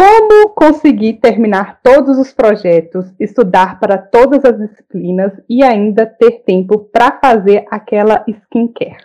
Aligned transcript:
Como 0.00 0.48
conseguir 0.54 1.20
terminar 1.20 1.78
todos 1.82 2.16
os 2.16 2.32
projetos, 2.32 3.04
estudar 3.20 3.78
para 3.78 3.98
todas 3.98 4.42
as 4.46 4.56
disciplinas 4.56 5.30
e 5.46 5.62
ainda 5.62 6.06
ter 6.06 6.42
tempo 6.46 6.78
para 6.90 7.18
fazer 7.22 7.66
aquela 7.70 8.24
skincare? 8.26 9.04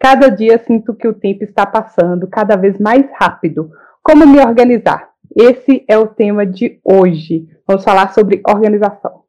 Cada 0.00 0.28
dia 0.28 0.60
sinto 0.66 0.94
que 0.94 1.06
o 1.06 1.14
tempo 1.14 1.44
está 1.44 1.64
passando 1.64 2.26
cada 2.26 2.56
vez 2.56 2.76
mais 2.80 3.04
rápido. 3.20 3.70
Como 4.02 4.26
me 4.26 4.40
organizar? 4.40 5.10
Esse 5.32 5.84
é 5.86 5.96
o 5.96 6.08
tema 6.08 6.44
de 6.44 6.80
hoje. 6.84 7.46
Vamos 7.64 7.84
falar 7.84 8.12
sobre 8.12 8.42
organização. 8.44 9.20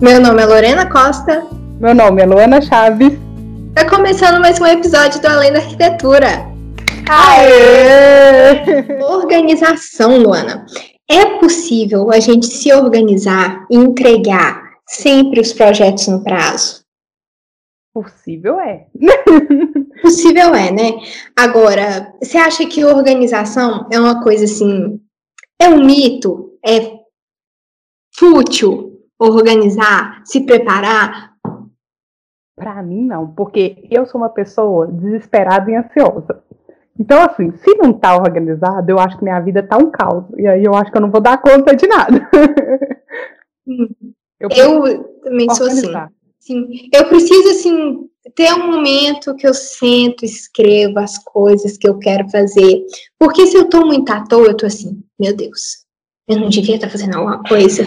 Meu 0.00 0.18
nome 0.22 0.40
é 0.40 0.46
Lorena 0.46 0.90
Costa. 0.90 1.44
Meu 1.78 1.94
nome 1.94 2.22
é 2.22 2.24
Luana 2.24 2.62
Chaves. 2.62 3.12
Está 3.68 3.90
começando 3.90 4.40
mais 4.40 4.58
um 4.58 4.64
episódio 4.64 5.20
do 5.20 5.28
Além 5.28 5.52
da 5.52 5.58
Arquitetura. 5.58 6.55
Aê! 7.08 9.02
Organização, 9.02 10.18
Luana. 10.18 10.66
É 11.08 11.38
possível 11.38 12.10
a 12.10 12.18
gente 12.18 12.46
se 12.46 12.72
organizar 12.72 13.66
e 13.70 13.76
entregar 13.76 14.78
sempre 14.88 15.40
os 15.40 15.52
projetos 15.52 16.08
no 16.08 16.22
prazo? 16.22 16.84
Possível 17.94 18.60
é. 18.60 18.88
Possível 20.02 20.54
é, 20.54 20.70
né? 20.70 21.00
Agora, 21.34 22.12
você 22.20 22.36
acha 22.36 22.66
que 22.66 22.84
organização 22.84 23.88
é 23.90 23.98
uma 23.98 24.22
coisa 24.22 24.44
assim, 24.44 25.00
é 25.60 25.68
um 25.68 25.84
mito? 25.84 26.58
É 26.66 26.96
fútil 28.14 29.00
organizar, 29.18 30.22
se 30.24 30.44
preparar? 30.44 31.36
Para 32.56 32.82
mim, 32.82 33.04
não, 33.04 33.32
porque 33.34 33.86
eu 33.90 34.06
sou 34.06 34.20
uma 34.20 34.30
pessoa 34.30 34.86
desesperada 34.86 35.70
e 35.70 35.76
ansiosa. 35.76 36.42
Então, 36.98 37.22
assim, 37.22 37.52
se 37.58 37.74
não 37.76 37.92
tá 37.92 38.16
organizado, 38.16 38.90
eu 38.90 38.98
acho 38.98 39.18
que 39.18 39.24
minha 39.24 39.40
vida 39.40 39.62
tá 39.62 39.76
um 39.76 39.90
caos. 39.90 40.24
E 40.36 40.46
aí 40.46 40.64
eu 40.64 40.74
acho 40.74 40.90
que 40.90 40.96
eu 40.96 41.02
não 41.02 41.10
vou 41.10 41.20
dar 41.20 41.40
conta 41.40 41.74
de 41.76 41.86
nada. 41.86 42.28
eu, 44.40 44.48
eu 44.50 45.04
também 45.22 45.48
sou 45.54 45.66
assim. 45.66 45.92
Sim. 46.40 46.88
Eu 46.92 47.06
preciso, 47.06 47.48
assim, 47.50 48.08
ter 48.34 48.52
um 48.54 48.70
momento 48.70 49.34
que 49.34 49.46
eu 49.46 49.54
sento, 49.54 50.24
escrevo 50.24 50.98
as 50.98 51.18
coisas 51.18 51.76
que 51.76 51.88
eu 51.88 51.98
quero 51.98 52.28
fazer. 52.30 52.84
Porque 53.18 53.46
se 53.46 53.56
eu 53.56 53.68
tô 53.68 53.84
muito 53.84 54.10
à 54.10 54.24
toa, 54.24 54.46
eu 54.46 54.56
tô 54.56 54.66
assim, 54.66 55.02
meu 55.18 55.34
Deus, 55.34 55.84
eu 56.28 56.38
não 56.38 56.48
devia 56.48 56.76
estar 56.76 56.86
tá 56.86 56.92
fazendo 56.92 57.16
alguma 57.16 57.42
coisa. 57.42 57.82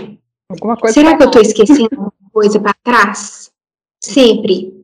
Alguma 0.49 0.77
coisa 0.77 0.93
Será 0.93 1.15
que 1.17 1.23
eu 1.23 1.31
tô 1.31 1.39
esquecendo 1.39 1.89
alguma 1.91 2.31
coisa 2.33 2.59
para 2.59 2.73
trás? 2.83 3.52
Sempre. 4.03 4.78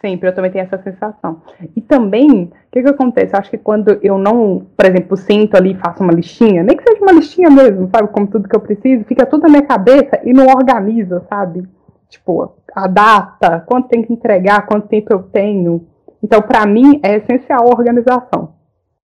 Sempre, 0.00 0.28
eu 0.28 0.34
também 0.34 0.50
tenho 0.52 0.64
essa 0.64 0.80
sensação. 0.80 1.42
E 1.74 1.80
também, 1.80 2.44
o 2.44 2.52
que, 2.70 2.82
que 2.82 2.88
acontece? 2.88 3.34
Eu 3.34 3.40
acho 3.40 3.50
que 3.50 3.58
quando 3.58 3.98
eu 4.00 4.16
não, 4.16 4.64
por 4.76 4.86
exemplo, 4.86 5.16
sinto 5.16 5.56
ali 5.56 5.72
e 5.72 5.78
faço 5.78 6.04
uma 6.04 6.12
listinha, 6.12 6.62
nem 6.62 6.76
que 6.76 6.84
seja 6.84 7.02
uma 7.02 7.12
listinha 7.12 7.50
mesmo, 7.50 7.90
sabe? 7.92 8.08
Como 8.08 8.28
tudo 8.28 8.48
que 8.48 8.54
eu 8.54 8.60
preciso, 8.60 9.04
fica 9.04 9.26
tudo 9.26 9.42
na 9.42 9.48
minha 9.48 9.66
cabeça 9.66 10.20
e 10.24 10.32
não 10.32 10.46
organiza, 10.46 11.26
sabe? 11.28 11.66
Tipo, 12.08 12.54
a 12.74 12.86
data, 12.86 13.64
quanto 13.66 13.88
tem 13.88 14.02
que 14.02 14.12
entregar, 14.12 14.66
quanto 14.66 14.86
tempo 14.86 15.12
eu 15.12 15.24
tenho. 15.24 15.84
Então, 16.22 16.40
para 16.42 16.64
mim, 16.64 17.00
é 17.02 17.16
essencial 17.16 17.66
a 17.66 17.76
organização. 17.76 18.54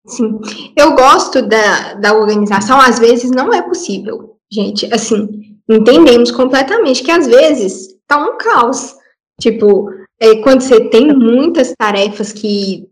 Sim, 0.07 0.41
eu 0.77 0.97
gosto 0.97 1.47
da, 1.47 1.95
da 1.95 2.15
organização, 2.15 2.81
às 2.81 2.99
vezes 2.99 3.31
não 3.31 3.55
é 3.55 3.63
possível, 3.63 4.37
gente. 4.51 4.93
Assim, 4.93 5.57
entendemos 5.69 6.33
completamente 6.33 7.05
que 7.05 7.13
às 7.13 7.29
vezes 7.29 7.97
tá 8.09 8.19
um 8.19 8.37
caos. 8.37 8.99
Tipo, 9.41 9.89
é, 10.21 10.37
quando 10.43 10.61
você 10.61 10.89
tem 10.89 11.13
muitas 11.15 11.73
tarefas 11.77 12.33
que 12.33 12.87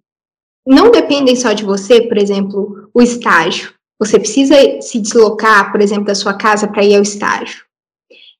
não 0.66 0.90
dependem 0.90 1.36
só 1.36 1.52
de 1.52 1.64
você, 1.64 2.00
por 2.00 2.16
exemplo, 2.16 2.88
o 2.94 3.02
estágio. 3.02 3.72
Você 3.98 4.18
precisa 4.18 4.54
se 4.80 4.98
deslocar, 4.98 5.70
por 5.70 5.80
exemplo, 5.80 6.04
da 6.04 6.14
sua 6.14 6.34
casa 6.34 6.68
para 6.68 6.84
ir 6.84 6.96
ao 6.96 7.02
estágio. 7.02 7.64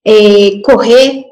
É, 0.07 0.61
correr, 0.65 1.25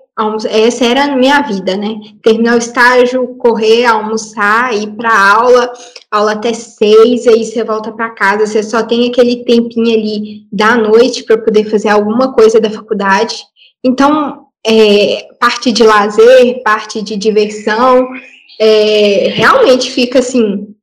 essa 0.49 0.85
era 0.85 1.05
a 1.05 1.17
minha 1.17 1.41
vida, 1.43 1.77
né? 1.77 2.01
Terminar 2.23 2.55
o 2.55 2.59
estágio, 2.59 3.37
correr, 3.37 3.85
almoçar, 3.85 4.75
ir 4.75 4.89
para 4.97 5.35
aula, 5.35 5.73
aula 6.11 6.33
até 6.33 6.53
seis, 6.53 7.27
aí 7.27 7.45
você 7.45 7.63
volta 7.63 7.93
para 7.93 8.11
casa, 8.11 8.47
você 8.47 8.63
só 8.63 8.83
tem 8.83 9.09
aquele 9.09 9.45
tempinho 9.45 9.95
ali 9.95 10.47
da 10.51 10.77
noite 10.77 11.23
para 11.25 11.39
poder 11.39 11.71
fazer 11.71 11.89
alguma 11.89 12.33
coisa 12.33 12.59
da 12.59 12.71
faculdade. 12.71 13.37
Então, 13.85 14.46
é, 14.67 15.29
parte 15.39 15.71
de 15.71 15.85
lazer, 15.85 16.63
parte 16.65 17.01
de 17.01 17.17
diversão, 17.17 18.09
é, 18.61 19.29
realmente 19.29 19.91
fica 19.91 20.19
assim. 20.19 20.75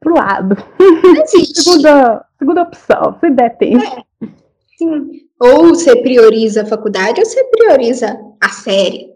Pro 0.00 0.14
lado. 0.14 0.56
Segunda, 1.26 2.24
segunda 2.38 2.62
opção, 2.62 3.16
se 3.20 3.30
der 3.30 3.56
tempo. 3.56 3.82
É, 4.22 4.28
sim. 4.76 5.26
Ou 5.40 5.68
você 5.68 5.96
prioriza 5.96 6.62
a 6.62 6.66
faculdade 6.66 7.20
ou 7.20 7.26
você 7.26 7.42
prioriza 7.44 8.18
a 8.40 8.48
série. 8.48 9.10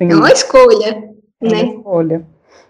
Sim. 0.00 0.10
É 0.10 0.14
uma 0.14 0.32
escolha, 0.32 1.12
é 1.40 1.48
né? 1.48 1.62
Uma 1.62 1.74
escolha. 1.74 2.26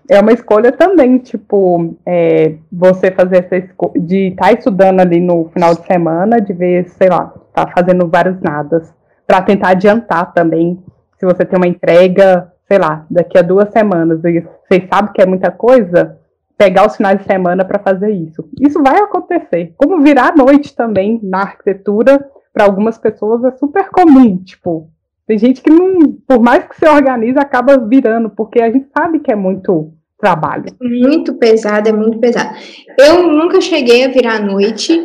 É 0.08 0.20
uma 0.20 0.32
escolha 0.32 0.72
também, 0.72 1.18
tipo, 1.18 1.94
é, 2.04 2.56
você 2.70 3.10
fazer 3.10 3.44
essa 3.44 3.56
escolha 3.56 4.00
de 4.00 4.28
estar 4.28 4.46
tá 4.46 4.52
estudando 4.52 5.00
ali 5.00 5.20
no 5.20 5.48
final 5.52 5.74
de 5.74 5.86
semana, 5.86 6.40
de 6.40 6.52
ver, 6.52 6.88
sei 6.90 7.08
lá, 7.08 7.32
tá 7.54 7.70
fazendo 7.74 8.08
vários 8.08 8.40
nadas 8.40 8.92
para 9.26 9.42
tentar 9.42 9.70
adiantar 9.70 10.32
também. 10.32 10.82
Se 11.18 11.24
você 11.24 11.44
tem 11.44 11.56
uma 11.56 11.68
entrega, 11.68 12.52
sei 12.66 12.78
lá, 12.78 13.06
daqui 13.10 13.38
a 13.38 13.42
duas 13.42 13.70
semanas 13.70 14.24
e 14.24 14.40
vocês 14.40 14.88
sabem 14.92 15.12
que 15.12 15.22
é 15.22 15.26
muita 15.26 15.50
coisa, 15.50 16.18
pegar 16.56 16.86
os 16.86 16.96
finais 16.96 17.18
de 17.18 17.24
semana 17.24 17.64
para 17.64 17.78
fazer 17.78 18.10
isso. 18.10 18.48
Isso 18.60 18.82
vai 18.82 18.98
acontecer. 18.98 19.74
Como 19.76 20.00
virar 20.00 20.32
à 20.32 20.36
noite 20.36 20.74
também 20.74 21.20
na 21.22 21.42
arquitetura, 21.42 22.24
para 22.52 22.64
algumas 22.64 22.98
pessoas 22.98 23.44
é 23.44 23.50
super 23.52 23.88
comum. 23.90 24.36
Tipo, 24.38 24.88
tem 25.26 25.38
gente 25.38 25.62
que 25.62 25.70
não, 25.70 26.12
por 26.26 26.40
mais 26.40 26.64
que 26.64 26.76
se 26.76 26.88
organize, 26.88 27.38
acaba 27.38 27.78
virando, 27.78 28.30
porque 28.30 28.60
a 28.60 28.70
gente 28.70 28.88
sabe 28.96 29.20
que 29.20 29.32
é 29.32 29.36
muito 29.36 29.92
trabalho. 30.18 30.66
Muito 30.80 31.34
pesado, 31.34 31.88
é 31.88 31.92
muito 31.92 32.18
pesado. 32.18 32.54
Eu 32.98 33.26
nunca 33.26 33.60
cheguei 33.60 34.04
a 34.04 34.08
virar 34.08 34.36
à 34.36 34.40
noite, 34.40 35.04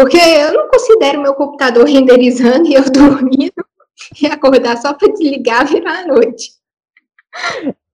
porque 0.00 0.16
eu 0.16 0.54
não 0.54 0.68
considero 0.68 1.20
meu 1.20 1.34
computador 1.34 1.84
renderizando 1.84 2.66
e 2.66 2.74
eu 2.74 2.82
dormindo 2.90 3.52
e 4.20 4.26
acordar 4.26 4.78
só 4.78 4.94
para 4.94 5.12
desligar 5.12 5.66
virar 5.66 6.00
a 6.00 6.06
noite. 6.06 6.52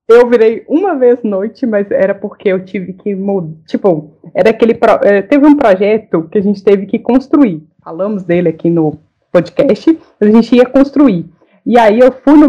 Eu 0.06 0.28
virei 0.28 0.64
uma 0.68 0.94
vez 0.94 1.20
noite, 1.24 1.66
mas 1.66 1.90
era 1.90 2.14
porque 2.14 2.48
eu 2.48 2.64
tive 2.64 2.92
que 2.92 3.12
mudar. 3.12 3.56
Tipo, 3.66 4.12
era 4.32 4.50
aquele. 4.50 4.74
Pro... 4.74 5.00
É, 5.02 5.20
teve 5.20 5.44
um 5.46 5.56
projeto 5.56 6.28
que 6.30 6.38
a 6.38 6.40
gente 6.40 6.62
teve 6.62 6.86
que 6.86 6.96
construir. 6.96 7.66
Falamos 7.82 8.22
dele 8.22 8.50
aqui 8.50 8.70
no 8.70 8.96
podcast, 9.32 9.98
a 10.20 10.26
gente 10.26 10.54
ia 10.54 10.64
construir. 10.64 11.28
E 11.66 11.76
aí 11.76 11.98
eu 11.98 12.12
fui 12.12 12.34
no, 12.34 12.46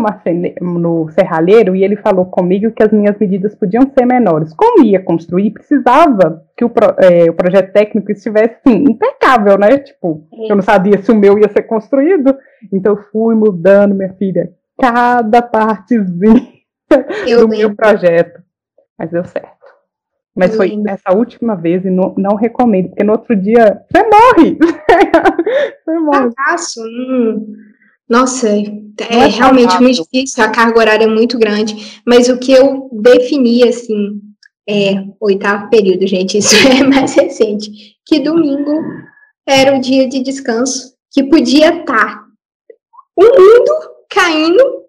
no 0.61 1.09
serralheiro 1.09 1.75
e 1.75 1.83
ele 1.83 1.95
falou 1.95 2.27
comigo 2.27 2.71
que 2.71 2.83
as 2.83 2.91
minhas 2.91 3.17
medidas 3.17 3.55
podiam 3.55 3.81
ser 3.97 4.05
menores. 4.05 4.53
Como 4.53 4.85
ia 4.85 5.01
construir, 5.01 5.49
precisava 5.49 6.43
que 6.55 6.63
o, 6.63 6.69
pro... 6.69 6.95
é, 6.99 7.27
o 7.27 7.33
projeto 7.33 7.73
técnico 7.73 8.11
estivesse 8.11 8.59
sim, 8.67 8.83
impecável, 8.87 9.57
né? 9.57 9.79
Tipo, 9.79 10.23
eu 10.47 10.55
não 10.55 10.61
sabia 10.61 11.01
se 11.01 11.11
o 11.11 11.15
meu 11.15 11.39
ia 11.39 11.49
ser 11.49 11.63
construído. 11.63 12.37
Então 12.71 12.93
eu 12.93 13.03
fui 13.11 13.33
mudando, 13.33 13.95
minha 13.95 14.13
filha, 14.13 14.51
cada 14.79 15.41
partezinha 15.41 16.53
eu 17.25 17.39
do 17.39 17.51
lembro. 17.51 17.57
meu 17.57 17.75
projeto. 17.75 18.39
Mas 18.99 19.09
deu 19.09 19.25
certo. 19.25 19.57
Mas 20.35 20.55
foi 20.55 20.79
essa 20.87 21.17
última 21.17 21.55
vez 21.55 21.83
e 21.83 21.89
não, 21.89 22.13
não 22.15 22.35
recomendo, 22.35 22.89
porque 22.89 23.03
no 23.03 23.13
outro 23.13 23.35
dia 23.35 23.81
você 23.89 24.03
morre. 24.03 24.59
você 25.83 25.99
morre. 25.99 26.29
Fracasso, 26.31 26.81
hum. 26.83 27.55
Nossa, 28.09 28.49
é, 28.49 28.63
é 29.09 29.27
realmente 29.27 29.79
muito 29.81 30.03
difícil, 30.03 30.43
a 30.43 30.49
carga 30.49 30.79
horária 30.79 31.05
é 31.05 31.09
muito 31.09 31.37
grande, 31.37 32.01
mas 32.05 32.29
o 32.29 32.37
que 32.37 32.51
eu 32.51 32.89
defini, 32.93 33.67
assim, 33.67 34.21
é 34.67 35.03
oitavo 35.19 35.69
período, 35.69 36.07
gente, 36.07 36.37
isso 36.37 36.55
é 36.67 36.83
mais 36.83 37.13
recente, 37.13 37.69
que 38.05 38.19
domingo 38.19 38.81
era 39.45 39.75
o 39.75 39.81
dia 39.81 40.07
de 40.07 40.21
descanso, 40.21 40.95
que 41.11 41.23
podia 41.23 41.79
estar 41.79 42.25
o 43.15 43.23
mundo 43.23 43.71
caindo 44.09 44.83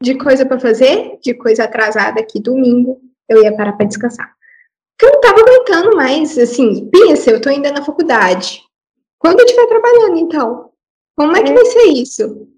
de 0.00 0.16
coisa 0.16 0.44
para 0.44 0.58
fazer, 0.58 1.18
de 1.22 1.34
coisa 1.34 1.64
atrasada, 1.64 2.24
que 2.24 2.40
domingo 2.40 3.00
eu 3.28 3.42
ia 3.42 3.56
parar 3.56 3.72
para 3.72 3.86
descansar. 3.86 4.32
Porque 4.96 5.06
eu 5.06 5.12
não 5.12 5.20
estava 5.20 5.40
aguentando 5.40 5.96
mais, 5.96 6.38
assim, 6.38 6.88
pensa, 6.90 7.30
eu 7.30 7.36
estou 7.36 7.52
ainda 7.52 7.72
na 7.72 7.84
faculdade. 7.84 8.62
Quando 9.18 9.40
eu 9.40 9.46
estiver 9.46 9.66
trabalhando, 9.66 10.18
então, 10.18 10.70
como 11.16 11.36
é 11.36 11.42
que 11.42 11.50
é. 11.50 11.54
vai 11.54 11.64
ser 11.64 11.84
isso? 11.84 12.48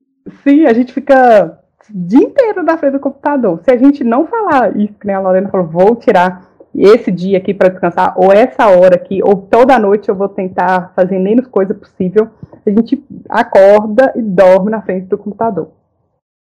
Sim, 0.43 0.67
a 0.67 0.73
gente 0.73 0.93
fica 0.93 1.61
o 1.89 2.07
dia 2.07 2.25
inteiro 2.25 2.63
na 2.63 2.77
frente 2.77 2.95
do 2.95 3.01
computador. 3.01 3.61
Se 3.65 3.71
a 3.71 3.77
gente 3.77 4.03
não 4.03 4.27
falar 4.27 4.77
isso, 4.77 4.95
que 4.95 5.07
nem 5.07 5.15
a 5.15 5.21
Lorena 5.21 5.49
falou, 5.49 5.67
vou 5.67 5.97
tirar 5.97 6.51
esse 6.75 7.11
dia 7.11 7.39
aqui 7.39 7.55
para 7.55 7.71
descansar, 7.71 8.15
ou 8.19 8.33
essa 8.33 8.69
hora 8.69 8.97
aqui, 8.97 9.23
ou 9.23 9.37
toda 9.37 9.79
noite 9.79 10.09
eu 10.09 10.15
vou 10.15 10.29
tentar 10.29 10.93
fazer 10.95 11.19
menos 11.19 11.47
coisa 11.47 11.73
possível, 11.73 12.29
a 12.67 12.71
gente 12.71 13.03
acorda 13.29 14.13
e 14.17 14.23
dorme 14.23 14.71
na 14.71 14.83
frente 14.83 15.07
do 15.07 15.17
computador. 15.17 15.71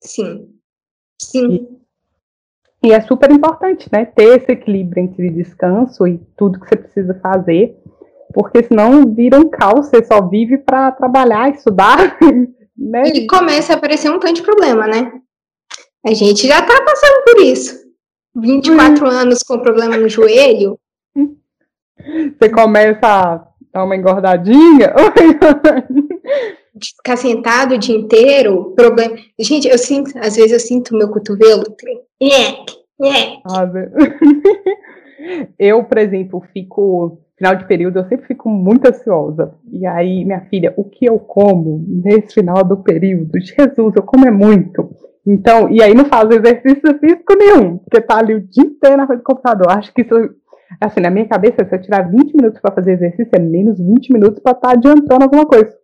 Sim. 0.03 0.49
Sim. 1.21 1.67
E, 2.83 2.88
e 2.88 2.93
é 2.93 3.00
super 3.00 3.31
importante, 3.31 3.88
né? 3.93 4.05
Ter 4.05 4.38
esse 4.38 4.53
equilíbrio 4.53 5.03
entre 5.03 5.31
descanso 5.31 6.06
e 6.06 6.19
tudo 6.37 6.61
que 6.61 6.69
você 6.69 6.76
precisa 6.76 7.15
fazer. 7.15 7.76
porque 8.33 8.62
senão 8.62 9.12
vira 9.12 9.38
um 9.38 9.49
caos, 9.49 9.87
você 9.87 10.05
só 10.05 10.26
vive 10.29 10.59
para 10.59 10.93
trabalhar, 10.93 11.50
estudar, 11.50 12.17
né? 12.81 13.03
E 13.09 13.27
começa 13.27 13.75
a 13.75 13.77
aparecer 13.77 14.11
um 14.11 14.19
tanto 14.19 14.37
de 14.37 14.43
problema, 14.43 14.87
né? 14.87 15.12
A 16.05 16.15
gente 16.15 16.47
já 16.47 16.62
tá 16.62 16.82
passando 16.82 17.25
por 17.25 17.43
isso. 17.43 17.79
24 18.35 19.05
hum. 19.05 19.09
anos 19.11 19.43
com 19.43 19.59
problema 19.59 19.99
no 19.99 20.09
joelho. 20.09 20.79
Você 22.41 22.49
começa 22.49 23.06
a 23.06 23.47
dar 23.73 23.85
uma 23.85 23.97
engordadinha. 23.97 24.94
Ficar 26.97 27.17
sentado 27.19 27.75
o 27.75 27.79
dia 27.79 27.94
inteiro, 27.94 28.73
problema. 28.75 29.15
Gente, 29.38 29.69
eu 29.69 29.76
sinto, 29.76 30.17
às 30.19 30.37
vezes 30.37 30.53
eu 30.53 30.61
sinto 30.61 30.97
meu 30.97 31.11
cotovelo. 31.11 31.65
É, 32.23 32.53
é. 33.03 33.41
Eu, 35.59 35.85
por 35.85 35.99
exemplo, 35.99 36.43
fico 36.53 37.19
final 37.41 37.57
de 37.57 37.65
período, 37.65 37.99
eu 37.99 38.05
sempre 38.05 38.27
fico 38.27 38.51
muito 38.51 38.87
ansiosa. 38.87 39.55
E 39.73 39.87
aí, 39.87 40.27
minha 40.27 40.43
filha, 40.43 40.75
o 40.77 40.85
que 40.85 41.07
eu 41.07 41.19
como 41.19 41.83
nesse 41.89 42.35
final 42.35 42.63
do 42.63 42.77
período? 42.83 43.31
Jesus, 43.41 43.95
eu 43.97 44.03
como 44.03 44.29
é 44.29 44.31
muito. 44.31 44.91
Então, 45.27 45.71
e 45.71 45.83
aí 45.83 45.95
não 45.95 46.05
faz 46.05 46.29
exercício 46.31 46.99
físico 46.99 47.35
nenhum, 47.35 47.79
porque 47.79 48.03
tá 48.03 48.19
ali 48.19 48.35
o 48.35 48.41
dia 48.41 48.65
inteiro 48.65 48.99
na 48.99 49.07
frente 49.07 49.21
do 49.21 49.25
computador. 49.25 49.71
Acho 49.71 49.93
que 49.95 50.03
isso, 50.03 50.15
assim, 50.79 51.01
na 51.01 51.11
minha 51.11 51.27
cabeça, 51.27 51.65
se 51.65 51.75
eu 51.75 51.81
tirar 51.81 52.11
20 52.11 52.37
minutos 52.37 52.61
para 52.61 52.75
fazer 52.75 52.93
exercício, 52.93 53.31
é 53.33 53.39
menos 53.39 53.79
20 53.79 54.13
minutos 54.13 54.39
para 54.41 54.53
estar 54.53 54.69
tá 54.69 54.75
adiantando 54.75 55.25
alguma 55.25 55.47
coisa. 55.47 55.75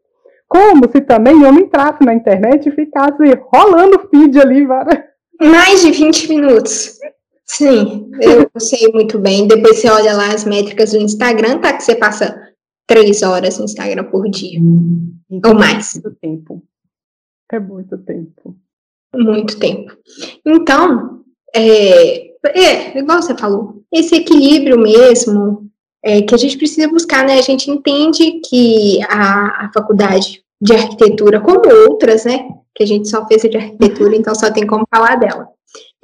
Como 0.46 0.90
se 0.90 1.00
também 1.00 1.42
eu 1.42 1.52
não 1.52 1.60
entrasse 1.60 2.04
na 2.04 2.12
internet 2.12 2.68
e 2.68 2.72
ficasse 2.72 3.22
rolando 3.50 4.08
feed 4.10 4.38
ali. 4.38 4.66
Mais 5.40 5.80
de 5.80 5.90
20 5.90 6.28
minutos. 6.28 6.98
Sim, 7.48 8.10
eu 8.20 8.50
sei 8.58 8.88
muito 8.92 9.18
bem. 9.18 9.46
Depois 9.46 9.78
você 9.78 9.88
olha 9.88 10.14
lá 10.14 10.34
as 10.34 10.44
métricas 10.44 10.90
do 10.90 10.98
Instagram, 10.98 11.60
tá? 11.60 11.72
Que 11.72 11.82
você 11.82 11.94
passa 11.94 12.36
três 12.86 13.22
horas 13.22 13.58
no 13.58 13.64
Instagram 13.64 14.04
por 14.04 14.28
dia. 14.28 14.58
Então, 15.30 15.52
ou 15.52 15.58
mais. 15.58 15.94
É 15.94 16.00
muito 16.00 16.18
tempo. 16.20 16.62
É 17.52 17.58
muito 17.60 17.98
tempo. 17.98 18.56
Muito 19.14 19.58
tempo. 19.58 19.96
Então, 20.44 21.24
é, 21.54 22.32
é 22.48 22.98
igual 22.98 23.22
você 23.22 23.36
falou, 23.36 23.82
esse 23.92 24.16
equilíbrio 24.16 24.78
mesmo 24.78 25.70
é, 26.04 26.22
que 26.22 26.34
a 26.34 26.38
gente 26.38 26.58
precisa 26.58 26.88
buscar, 26.88 27.24
né? 27.24 27.38
A 27.38 27.42
gente 27.42 27.70
entende 27.70 28.40
que 28.40 29.00
a, 29.04 29.66
a 29.66 29.70
faculdade 29.72 30.42
de 30.60 30.72
arquitetura, 30.74 31.40
como 31.40 31.62
outras, 31.88 32.24
né? 32.24 32.48
Que 32.74 32.82
a 32.82 32.86
gente 32.86 33.08
só 33.08 33.24
fez 33.26 33.42
de 33.42 33.56
arquitetura, 33.56 34.16
então 34.16 34.34
só 34.34 34.50
tem 34.50 34.66
como 34.66 34.84
falar 34.90 35.14
dela 35.16 35.48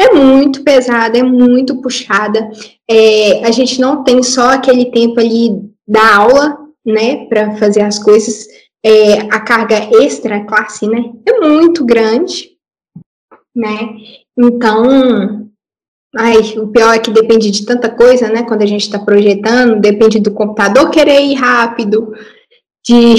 é 0.02 0.12
muito 0.12 0.62
pesada, 0.62 1.19
é 1.19 1.22
muito 1.22 1.81
puxada. 1.81 2.50
É, 2.88 3.44
a 3.44 3.50
gente 3.50 3.81
não 3.81 4.02
tem 4.02 4.22
só 4.22 4.50
aquele 4.50 4.90
tempo 4.90 5.20
ali 5.20 5.50
da 5.87 6.16
aula, 6.16 6.58
né, 6.84 7.26
para 7.26 7.56
fazer 7.56 7.82
as 7.82 7.99
coisas. 7.99 8.46
É, 8.84 9.20
a 9.31 9.40
carga 9.40 9.76
extra 10.02 10.44
classe, 10.44 10.88
né, 10.88 11.12
é 11.26 11.40
muito 11.40 11.84
grande, 11.84 12.50
né? 13.54 13.96
Então, 14.37 15.49
ai, 16.16 16.38
o 16.58 16.69
pior 16.69 16.94
é 16.94 16.98
que 16.98 17.10
depende 17.10 17.50
de 17.50 17.64
tanta 17.64 17.88
coisa, 17.88 18.28
né? 18.28 18.43
Quando 18.43 18.62
a 18.62 18.66
gente 18.66 18.82
está 18.82 18.98
projetando, 18.98 19.81
depende 19.81 20.19
do 20.19 20.32
computador 20.32 20.90
querer 20.90 21.20
ir 21.20 21.34
rápido, 21.34 22.12
de 22.84 23.16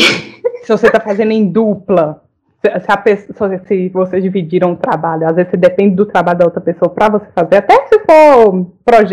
se 0.64 0.68
você 0.68 0.88
está 0.88 1.00
fazendo 1.00 1.32
em 1.32 1.50
dupla, 1.50 2.22
se, 2.66 2.92
a 2.92 2.98
pessoa, 2.98 3.58
se 3.68 3.90
vocês 3.90 4.24
dividiram 4.24 4.72
o 4.72 4.78
trabalho, 4.78 5.28
às 5.28 5.36
vezes 5.36 5.52
você 5.52 5.58
depende 5.58 5.96
do 5.96 6.06
trabalho 6.06 6.40
da 6.40 6.46
outra 6.46 6.62
pessoa 6.62 6.90
para 6.90 7.10
você 7.10 7.26
fazer, 7.36 7.58
até 7.58 7.76
se 7.88 8.00
for 8.00 8.68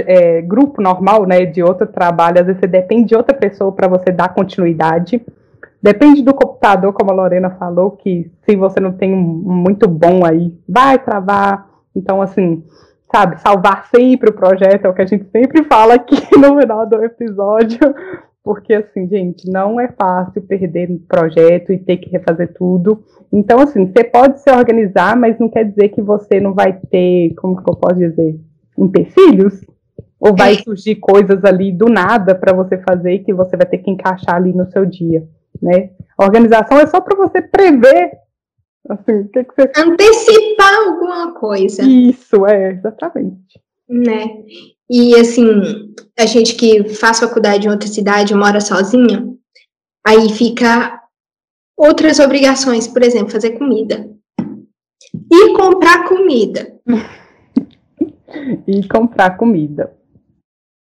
é, 0.06 0.40
grupo 0.42 0.80
normal, 0.80 1.26
né, 1.26 1.44
de 1.44 1.60
outro 1.62 1.86
trabalho, 1.88 2.40
às 2.40 2.46
vezes 2.46 2.60
você 2.60 2.68
depende 2.68 3.08
de 3.08 3.16
outra 3.16 3.36
pessoa 3.36 3.72
para 3.72 3.88
você 3.88 4.12
dar 4.12 4.32
continuidade. 4.32 5.20
Depende 5.82 6.22
do 6.22 6.34
computador, 6.34 6.92
como 6.92 7.10
a 7.10 7.14
Lorena 7.14 7.50
falou, 7.50 7.92
que 7.92 8.30
se 8.42 8.54
você 8.54 8.78
não 8.78 8.92
tem 8.92 9.12
um 9.12 9.18
muito 9.18 9.88
bom 9.88 10.24
aí, 10.24 10.54
vai 10.68 10.98
travar. 10.98 11.66
Então, 11.96 12.20
assim, 12.20 12.62
sabe, 13.12 13.40
salvar 13.40 13.86
sempre 13.86 14.30
o 14.30 14.34
projeto, 14.34 14.84
é 14.84 14.88
o 14.88 14.94
que 14.94 15.02
a 15.02 15.06
gente 15.06 15.24
sempre 15.30 15.64
fala 15.64 15.94
aqui 15.94 16.16
no 16.38 16.60
final 16.60 16.86
do 16.86 17.02
episódio, 17.02 17.80
porque 18.42 18.72
assim, 18.74 19.06
gente, 19.08 19.50
não 19.50 19.78
é 19.78 19.88
fácil 19.88 20.42
perder 20.42 20.90
um 20.90 20.98
projeto 20.98 21.72
e 21.72 21.78
ter 21.78 21.98
que 21.98 22.10
refazer 22.10 22.52
tudo. 22.54 23.04
Então, 23.32 23.60
assim, 23.60 23.86
você 23.86 24.02
pode 24.02 24.40
se 24.40 24.50
organizar, 24.50 25.16
mas 25.16 25.38
não 25.38 25.48
quer 25.48 25.64
dizer 25.64 25.90
que 25.90 26.00
você 26.00 26.40
não 26.40 26.54
vai 26.54 26.78
ter, 26.90 27.34
como 27.34 27.62
que 27.62 27.70
eu 27.70 27.76
posso 27.76 27.98
dizer, 27.98 28.40
empecilhos? 28.78 29.60
Ou 30.18 30.34
vai 30.36 30.52
é. 30.52 30.56
surgir 30.56 30.96
coisas 30.96 31.44
ali 31.44 31.72
do 31.72 31.86
nada 31.86 32.34
para 32.34 32.54
você 32.54 32.78
fazer 32.78 33.20
que 33.20 33.32
você 33.32 33.56
vai 33.56 33.66
ter 33.66 33.78
que 33.78 33.90
encaixar 33.90 34.36
ali 34.36 34.52
no 34.52 34.70
seu 34.70 34.84
dia, 34.84 35.26
né? 35.60 35.90
A 36.16 36.24
organização 36.24 36.78
é 36.78 36.86
só 36.86 37.00
para 37.00 37.16
você 37.16 37.40
prever, 37.40 38.12
assim, 38.88 39.20
o 39.20 39.28
que, 39.28 39.44
que 39.44 39.54
você... 39.54 39.72
Antecipar 39.76 40.74
alguma 40.86 41.32
coisa. 41.32 41.82
Isso, 41.82 42.46
é, 42.46 42.72
exatamente. 42.72 43.60
Né? 43.88 44.44
E 44.90 45.14
assim, 45.14 45.94
a 46.18 46.26
gente 46.26 46.56
que 46.56 46.88
faz 46.88 47.20
faculdade 47.20 47.68
em 47.68 47.70
outra 47.70 47.86
cidade, 47.86 48.34
mora 48.34 48.60
sozinha, 48.60 49.24
aí 50.04 50.30
fica 50.30 51.00
outras 51.78 52.18
obrigações, 52.18 52.88
por 52.88 53.00
exemplo, 53.04 53.30
fazer 53.30 53.52
comida. 53.52 54.10
E 55.30 55.56
comprar 55.56 56.08
comida. 56.08 56.76
e 58.66 58.88
comprar 58.88 59.36
comida. 59.36 59.96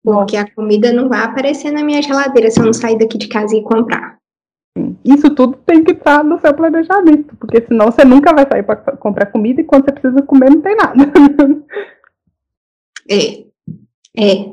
Porque 0.04 0.36
a 0.36 0.52
comida 0.52 0.92
não 0.92 1.08
vai 1.08 1.24
aparecer 1.24 1.72
na 1.72 1.82
minha 1.82 2.02
geladeira 2.02 2.52
se 2.52 2.60
eu 2.60 2.66
não 2.66 2.74
sair 2.74 2.98
daqui 2.98 3.18
de 3.18 3.30
casa 3.30 3.56
e 3.56 3.64
comprar. 3.64 4.18
Isso 5.06 5.30
tudo 5.30 5.58
tem 5.66 5.82
que 5.82 5.94
estar 5.94 6.26
no 6.26 6.42
seu 6.42 6.54
planejamento, 6.54 7.38
porque 7.38 7.62
senão 7.62 7.86
você 7.86 8.04
nunca 8.04 8.34
vai 8.34 8.46
sair 8.52 8.64
para 8.64 8.76
comprar 8.98 9.28
comida 9.28 9.62
e 9.62 9.64
quando 9.64 9.86
você 9.86 9.94
precisa 9.94 10.22
comer 10.24 10.50
não 10.50 10.62
tem 10.62 10.76
nada. 10.76 10.96
É. 13.10 13.53
É. 14.18 14.52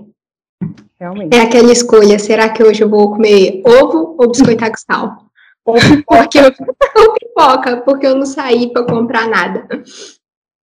Realmente. 0.99 1.35
É 1.35 1.43
aquela 1.43 1.73
escolha, 1.73 2.19
será 2.19 2.49
que 2.51 2.62
hoje 2.62 2.83
eu 2.83 2.89
vou 2.89 3.12
comer 3.12 3.62
ovo 3.65 4.17
ou 4.19 4.29
biscoito 4.29 4.65
com 4.71 4.77
sal? 4.77 5.25
Ou 5.65 5.75
pipoca. 5.75 6.55
ou 6.97 7.15
pipoca, 7.15 7.77
porque 7.79 8.07
eu 8.07 8.15
não 8.15 8.27
saí 8.27 8.73
para 8.73 8.85
comprar 8.85 9.29
nada. 9.29 9.67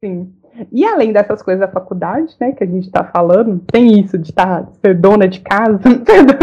Sim. 0.04 0.34
E 0.72 0.86
além 0.86 1.12
dessas 1.12 1.42
coisas 1.42 1.60
da 1.60 1.68
faculdade, 1.68 2.34
né, 2.40 2.54
que 2.54 2.64
a 2.64 2.68
gente 2.68 2.86
está 2.86 3.04
falando, 3.04 3.62
tem 3.72 4.00
isso 4.00 4.18
de 4.18 4.30
estar 4.30 4.64
tá, 4.64 4.72
ser 4.82 4.94
dona 4.96 5.28
de 5.28 5.42
casa, 5.42 5.82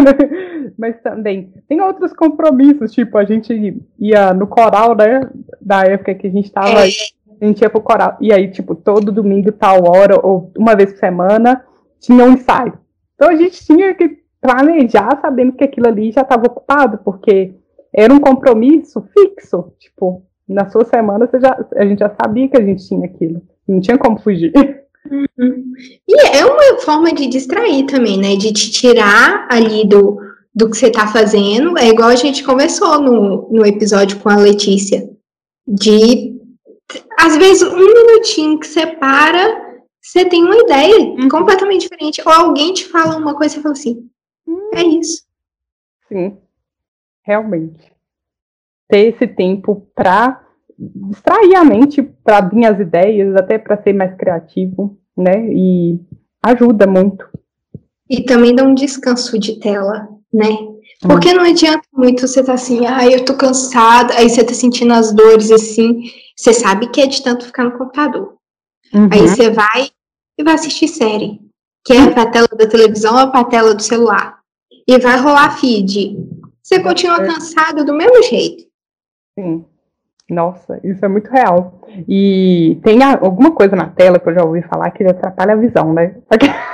mas 0.79 1.01
também 1.01 1.51
tem 1.67 1.81
outros 1.81 2.13
compromissos, 2.13 2.93
tipo, 2.93 3.17
a 3.17 3.25
gente 3.25 3.83
ia 3.99 4.35
no 4.35 4.47
coral, 4.47 4.95
né, 4.95 5.21
da 5.61 5.85
época 5.85 6.15
que 6.15 6.27
a 6.27 6.31
gente 6.31 6.45
estava, 6.45 6.87
é. 6.87 6.91
a 7.41 7.45
gente 7.47 7.63
ia 7.63 7.71
pro 7.71 7.81
coral, 7.81 8.19
e 8.21 8.33
aí, 8.33 8.51
tipo, 8.51 8.75
todo 8.75 9.11
domingo, 9.11 9.51
tal 9.51 9.89
hora, 9.89 10.21
ou 10.23 10.53
uma 10.59 10.77
vez 10.77 10.93
por 10.93 10.99
semana, 10.99 11.65
tinha 12.03 12.25
um 12.25 12.33
ensaio. 12.33 12.79
Então 13.15 13.31
a 13.31 13.37
gente 13.37 13.65
tinha 13.65 13.95
que 13.95 14.19
planejar 14.41 15.21
sabendo 15.23 15.53
que 15.53 15.65
aquilo 15.65 15.87
ali 15.87 16.11
já 16.11 16.23
estava 16.23 16.47
ocupado, 16.47 16.99
porque 17.05 17.55
era 17.95 18.13
um 18.13 18.19
compromisso 18.19 19.03
fixo. 19.17 19.73
Tipo, 19.79 20.25
na 20.49 20.69
sua 20.69 20.85
semana 20.85 21.31
já, 21.41 21.65
a 21.77 21.87
gente 21.87 22.01
já 22.01 22.11
sabia 22.11 22.49
que 22.49 22.57
a 22.57 22.65
gente 22.65 22.87
tinha 22.87 23.07
aquilo. 23.07 23.41
Não 23.67 23.81
tinha 23.81 23.97
como 23.97 24.19
fugir. 24.19 24.53
Uhum. 25.11 25.73
E 26.09 26.37
é 26.37 26.45
uma 26.45 26.81
forma 26.81 27.13
de 27.13 27.27
distrair 27.29 27.87
também, 27.87 28.19
né? 28.19 28.37
De 28.37 28.53
te 28.53 28.71
tirar 28.71 29.47
ali 29.51 29.87
do, 29.87 30.19
do 30.55 30.69
que 30.69 30.77
você 30.77 30.89
está 30.89 31.07
fazendo. 31.07 31.79
É 31.79 31.89
igual 31.89 32.09
a 32.09 32.17
gente 32.17 32.45
conversou 32.45 33.01
no, 33.01 33.49
no 33.51 33.65
episódio 33.65 34.19
com 34.19 34.29
a 34.29 34.37
Letícia. 34.37 35.09
De, 35.67 36.37
às 37.19 37.37
vezes, 37.37 37.63
um 37.63 37.77
minutinho 37.77 38.59
que 38.59 38.67
você 38.67 38.87
para 38.87 39.62
você 40.03 40.25
tem 40.25 40.43
uma 40.43 40.57
ideia 40.57 40.99
uhum. 40.99 41.29
completamente 41.29 41.83
diferente. 41.83 42.21
Ou 42.27 42.33
alguém 42.33 42.75
te 42.75 42.89
fala 42.89 43.17
uma 43.17 43.35
coisa 43.35 43.55
e 43.55 43.57
você 43.57 43.63
fala 43.63 43.73
assim, 43.73 44.11
hum, 44.47 44.71
é 44.75 44.83
isso. 44.83 45.23
Sim, 46.09 46.37
realmente. 47.23 47.93
Ter 48.89 49.15
esse 49.15 49.29
tempo 49.29 49.87
para 49.95 50.45
distrair 50.77 51.55
a 51.55 51.65
mente, 51.65 52.03
para 52.03 52.41
vir 52.41 52.67
as 52.67 52.81
ideias, 52.81 53.37
até 53.37 53.57
para 53.57 53.81
ser 53.81 53.93
mais 53.93 54.15
criativo, 54.17 54.99
né? 55.17 55.47
E 55.49 56.01
ajuda 56.43 56.87
muito. 56.87 57.25
E 58.11 58.25
também 58.25 58.55
dá 58.55 58.65
um 58.65 58.75
descanso 58.75 59.39
de 59.39 59.61
tela, 59.61 60.09
né? 60.33 60.49
Porque 61.01 61.31
hum. 61.31 61.37
não 61.37 61.45
adianta 61.45 61.87
muito 61.93 62.27
você 62.27 62.41
estar 62.41 62.53
tá 62.53 62.55
assim, 62.55 62.87
ah, 62.87 63.07
eu 63.09 63.25
tô 63.25 63.37
cansada, 63.37 64.15
aí 64.15 64.29
você 64.29 64.43
tá 64.43 64.53
sentindo 64.53 64.93
as 64.93 65.13
dores 65.13 65.51
assim, 65.53 66.03
você 66.37 66.53
sabe 66.53 66.89
que 66.89 67.01
é 67.01 67.07
de 67.07 67.23
tanto 67.23 67.47
ficar 67.47 67.65
no 67.65 67.79
computador. 67.79 68.42
Uhum. 68.93 69.09
Aí 69.13 69.21
você 69.21 69.51
vai 69.51 69.91
e 70.39 70.45
vai 70.45 70.55
assistir 70.55 70.89
série, 70.89 71.41
que 71.85 71.93
é 71.93 72.11
para 72.11 72.23
a 72.23 72.31
tela 72.31 72.49
da 72.49 72.67
televisão 72.67 73.19
ou 73.19 73.31
para 73.31 73.41
a 73.41 73.45
tela 73.45 73.75
do 73.75 73.83
celular. 73.83 74.41
E 74.87 74.99
vai 74.99 75.19
rolar 75.19 75.59
feed. 75.59 76.19
Você 76.63 76.81
continua 76.81 77.23
é. 77.23 77.27
cansado 77.27 77.85
do 77.85 77.95
mesmo 77.95 78.23
jeito. 78.23 78.65
Sim. 79.39 79.65
Nossa, 80.31 80.81
isso 80.83 81.05
é 81.05 81.09
muito 81.09 81.31
real. 81.31 81.81
E 82.09 82.81
tem 82.83 83.03
alguma 83.03 83.51
coisa 83.51 83.77
na 83.77 83.89
tela 83.89 84.19
que 84.19 84.29
eu 84.29 84.35
já 84.35 84.45
ouvi 84.45 84.63
falar 84.63 84.91
que 84.91 85.05
atrapalha 85.05 85.53
a 85.53 85.57
visão, 85.57 85.93
né? 85.93 86.17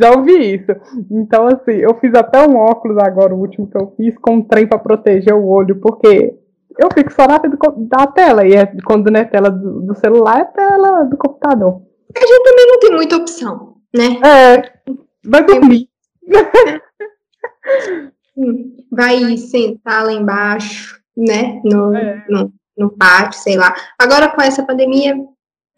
Já 0.00 0.10
ouvi 0.12 0.54
isso. 0.54 0.72
Então, 1.10 1.46
assim, 1.46 1.72
eu 1.72 1.94
fiz 1.96 2.14
até 2.14 2.46
um 2.46 2.56
óculos 2.56 2.98
agora, 2.98 3.34
o 3.34 3.38
último 3.38 3.66
que 3.66 3.76
eu 3.76 3.92
fiz, 3.96 4.16
com 4.18 4.36
um 4.36 4.42
trem 4.42 4.66
para 4.66 4.78
proteger 4.78 5.34
o 5.34 5.46
olho, 5.46 5.76
porque 5.76 6.34
eu 6.78 6.88
fico 6.92 7.12
só 7.12 7.26
na 7.26 7.38
da 7.38 8.06
tela, 8.06 8.46
e 8.46 8.54
é, 8.54 8.66
quando 8.84 9.10
não 9.10 9.20
é 9.20 9.24
tela 9.24 9.50
do, 9.50 9.80
do 9.82 9.94
celular, 9.94 10.40
é 10.40 10.44
tela 10.44 11.04
do 11.04 11.16
computador. 11.16 11.82
A 12.16 12.20
gente 12.20 12.42
também 12.44 12.66
não 12.66 12.78
tem 12.78 12.92
muita 12.92 13.16
opção, 13.16 13.76
né? 13.94 14.20
É, 14.24 14.72
vai 15.24 15.44
dormir. 15.44 15.88
Vai 18.90 19.36
sentar 19.36 20.04
lá 20.04 20.12
embaixo, 20.12 21.00
né? 21.16 21.60
No, 21.64 21.94
é. 21.94 22.24
no, 22.28 22.52
no 22.76 22.90
pátio, 22.90 23.40
sei 23.40 23.56
lá. 23.56 23.74
Agora 23.98 24.28
com 24.28 24.42
essa 24.42 24.64
pandemia, 24.64 25.14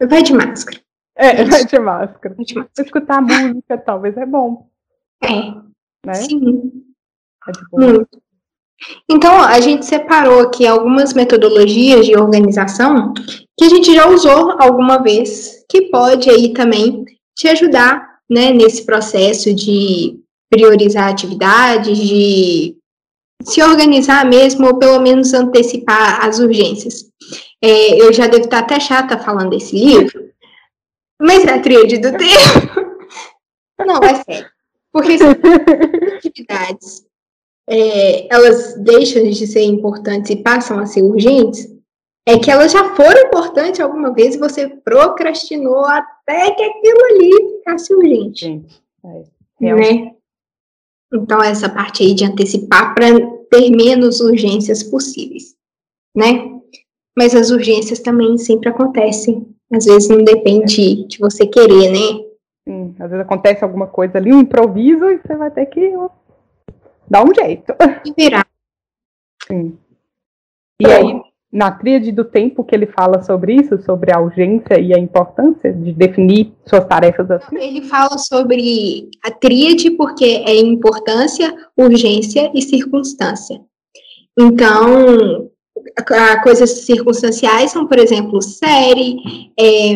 vai 0.01 0.23
de 0.23 0.33
máscara. 0.33 0.79
É, 1.15 1.43
vai 1.45 1.65
de 1.65 1.79
máscara. 1.79 2.35
Vai 2.35 2.45
de 2.45 2.55
máscara. 2.55 2.85
Escutar 2.85 3.21
música 3.21 3.77
talvez 3.77 4.17
é 4.17 4.25
bom. 4.25 4.67
É. 5.23 5.51
Né? 6.05 6.13
Sim. 6.15 6.83
É 7.47 7.51
Muito. 7.77 8.21
Então, 9.09 9.41
a 9.41 9.59
gente 9.59 9.85
separou 9.85 10.41
aqui 10.41 10.65
algumas 10.65 11.13
metodologias 11.13 12.05
de 12.05 12.15
organização 12.15 13.13
que 13.57 13.65
a 13.65 13.69
gente 13.69 13.93
já 13.93 14.07
usou 14.07 14.55
alguma 14.59 15.01
vez, 15.01 15.65
que 15.69 15.89
pode 15.89 16.29
aí 16.29 16.53
também 16.53 17.03
te 17.35 17.47
ajudar, 17.47 18.19
né, 18.29 18.51
nesse 18.51 18.85
processo 18.85 19.53
de 19.53 20.19
priorizar 20.49 21.09
atividades, 21.09 21.97
de 21.97 22.75
se 23.43 23.63
organizar 23.63 24.25
mesmo, 24.25 24.67
ou 24.67 24.77
pelo 24.77 24.99
menos 24.99 25.33
antecipar 25.33 26.25
as 26.25 26.39
urgências. 26.39 27.05
É, 27.61 28.01
eu 28.01 28.13
já 28.13 28.27
devo 28.27 28.45
estar 28.45 28.59
até 28.59 28.79
chata 28.79 29.17
falando 29.17 29.51
desse 29.51 29.75
livro, 29.75 30.31
mas 31.19 31.43
na 31.45 31.59
tríade 31.59 31.97
do 31.97 32.11
tempo. 32.17 32.97
Não, 33.79 33.97
é 34.03 34.15
sério. 34.23 34.49
Porque 34.91 35.17
são 35.17 35.31
atividades 36.17 37.06
é, 37.69 38.33
elas 38.33 38.75
deixam 38.75 39.23
de 39.23 39.45
ser 39.45 39.63
importantes 39.63 40.31
e 40.31 40.37
passam 40.37 40.79
a 40.79 40.85
ser 40.85 41.01
urgentes, 41.01 41.67
é 42.25 42.37
que 42.37 42.51
elas 42.51 42.71
já 42.71 42.95
foram 42.95 43.21
importantes 43.27 43.79
alguma 43.79 44.13
vez 44.13 44.35
e 44.35 44.39
você 44.39 44.67
procrastinou 44.67 45.85
até 45.85 46.51
que 46.51 46.63
aquilo 46.63 47.05
ali 47.11 47.57
ficasse 47.57 47.93
urgente. 47.93 48.45
Gente, 48.45 48.83
é, 49.61 49.73
né? 49.73 50.11
Então, 51.13 51.41
essa 51.41 51.69
parte 51.69 52.03
aí 52.03 52.13
de 52.13 52.25
antecipar 52.25 52.93
para 52.93 53.07
ter 53.49 53.69
menos 53.69 54.19
urgências 54.19 54.83
possíveis, 54.83 55.55
né? 56.15 56.53
Mas 57.17 57.33
as 57.33 57.49
urgências 57.49 57.99
também 57.99 58.37
sempre 58.37 58.69
acontecem. 58.69 59.47
Às 59.71 59.85
vezes 59.85 60.09
não 60.09 60.23
depende 60.23 61.07
de 61.07 61.17
você 61.19 61.47
querer, 61.47 61.91
né? 61.91 62.25
Sim, 62.67 62.93
às 62.99 63.09
vezes 63.09 63.25
acontece 63.25 63.63
alguma 63.63 63.87
coisa 63.87 64.17
ali, 64.17 64.33
um 64.33 64.41
improviso, 64.41 65.05
e 65.09 65.17
você 65.17 65.35
vai 65.35 65.49
ter 65.49 65.65
que 65.67 65.93
Dá 67.09 67.23
um 67.23 67.33
jeito. 67.33 67.73
E 68.05 68.13
virar. 68.15 68.45
Sim. 69.47 69.77
E 70.79 70.85
aí, 70.85 71.21
na 71.51 71.71
tríade 71.71 72.11
do 72.11 72.25
tempo 72.25 72.63
que 72.63 72.75
ele 72.75 72.85
fala 72.85 73.23
sobre 73.23 73.55
isso, 73.55 73.81
sobre 73.81 74.13
a 74.13 74.19
urgência 74.19 74.79
e 74.79 74.93
a 74.93 74.99
importância 74.99 75.73
de 75.73 75.93
definir 75.93 76.53
suas 76.65 76.85
tarefas 76.85 77.31
assim? 77.31 77.57
Ele 77.57 77.81
fala 77.83 78.17
sobre 78.17 79.09
a 79.23 79.31
tríade 79.31 79.91
porque 79.91 80.43
é 80.45 80.55
importância, 80.55 81.55
urgência 81.75 82.51
e 82.53 82.61
circunstância. 82.61 83.59
Então, 84.37 85.49
coisas 86.43 86.85
circunstanciais 86.85 87.71
são, 87.71 87.87
por 87.87 87.97
exemplo, 87.97 88.41
série, 88.41 89.17
é, 89.59 89.95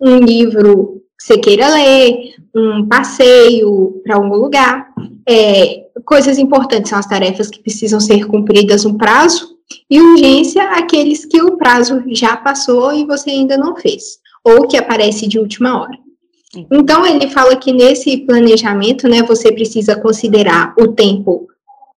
um 0.00 0.18
livro 0.18 0.93
você 1.18 1.38
queira 1.38 1.68
ler, 1.68 2.34
um 2.54 2.86
passeio 2.86 4.00
para 4.04 4.16
algum 4.16 4.36
lugar. 4.36 4.88
É, 5.28 5.86
coisas 6.04 6.38
importantes 6.38 6.90
são 6.90 6.98
as 6.98 7.06
tarefas 7.06 7.48
que 7.48 7.62
precisam 7.62 8.00
ser 8.00 8.26
cumpridas 8.26 8.84
no 8.84 8.98
prazo, 8.98 9.54
e 9.90 10.00
urgência, 10.00 10.62
aqueles 10.70 11.24
que 11.24 11.40
o 11.40 11.56
prazo 11.56 12.02
já 12.08 12.36
passou 12.36 12.92
e 12.92 13.06
você 13.06 13.30
ainda 13.30 13.56
não 13.56 13.74
fez, 13.74 14.18
ou 14.44 14.68
que 14.68 14.76
aparece 14.76 15.26
de 15.26 15.38
última 15.38 15.80
hora. 15.80 15.98
Então, 16.70 17.04
ele 17.04 17.28
fala 17.30 17.56
que 17.56 17.72
nesse 17.72 18.18
planejamento, 18.18 19.08
né, 19.08 19.22
você 19.22 19.50
precisa 19.50 19.98
considerar 19.98 20.74
o 20.78 20.88
tempo 20.88 21.48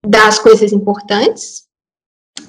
das 0.06 0.38
coisas 0.38 0.72
importantes, 0.72 1.66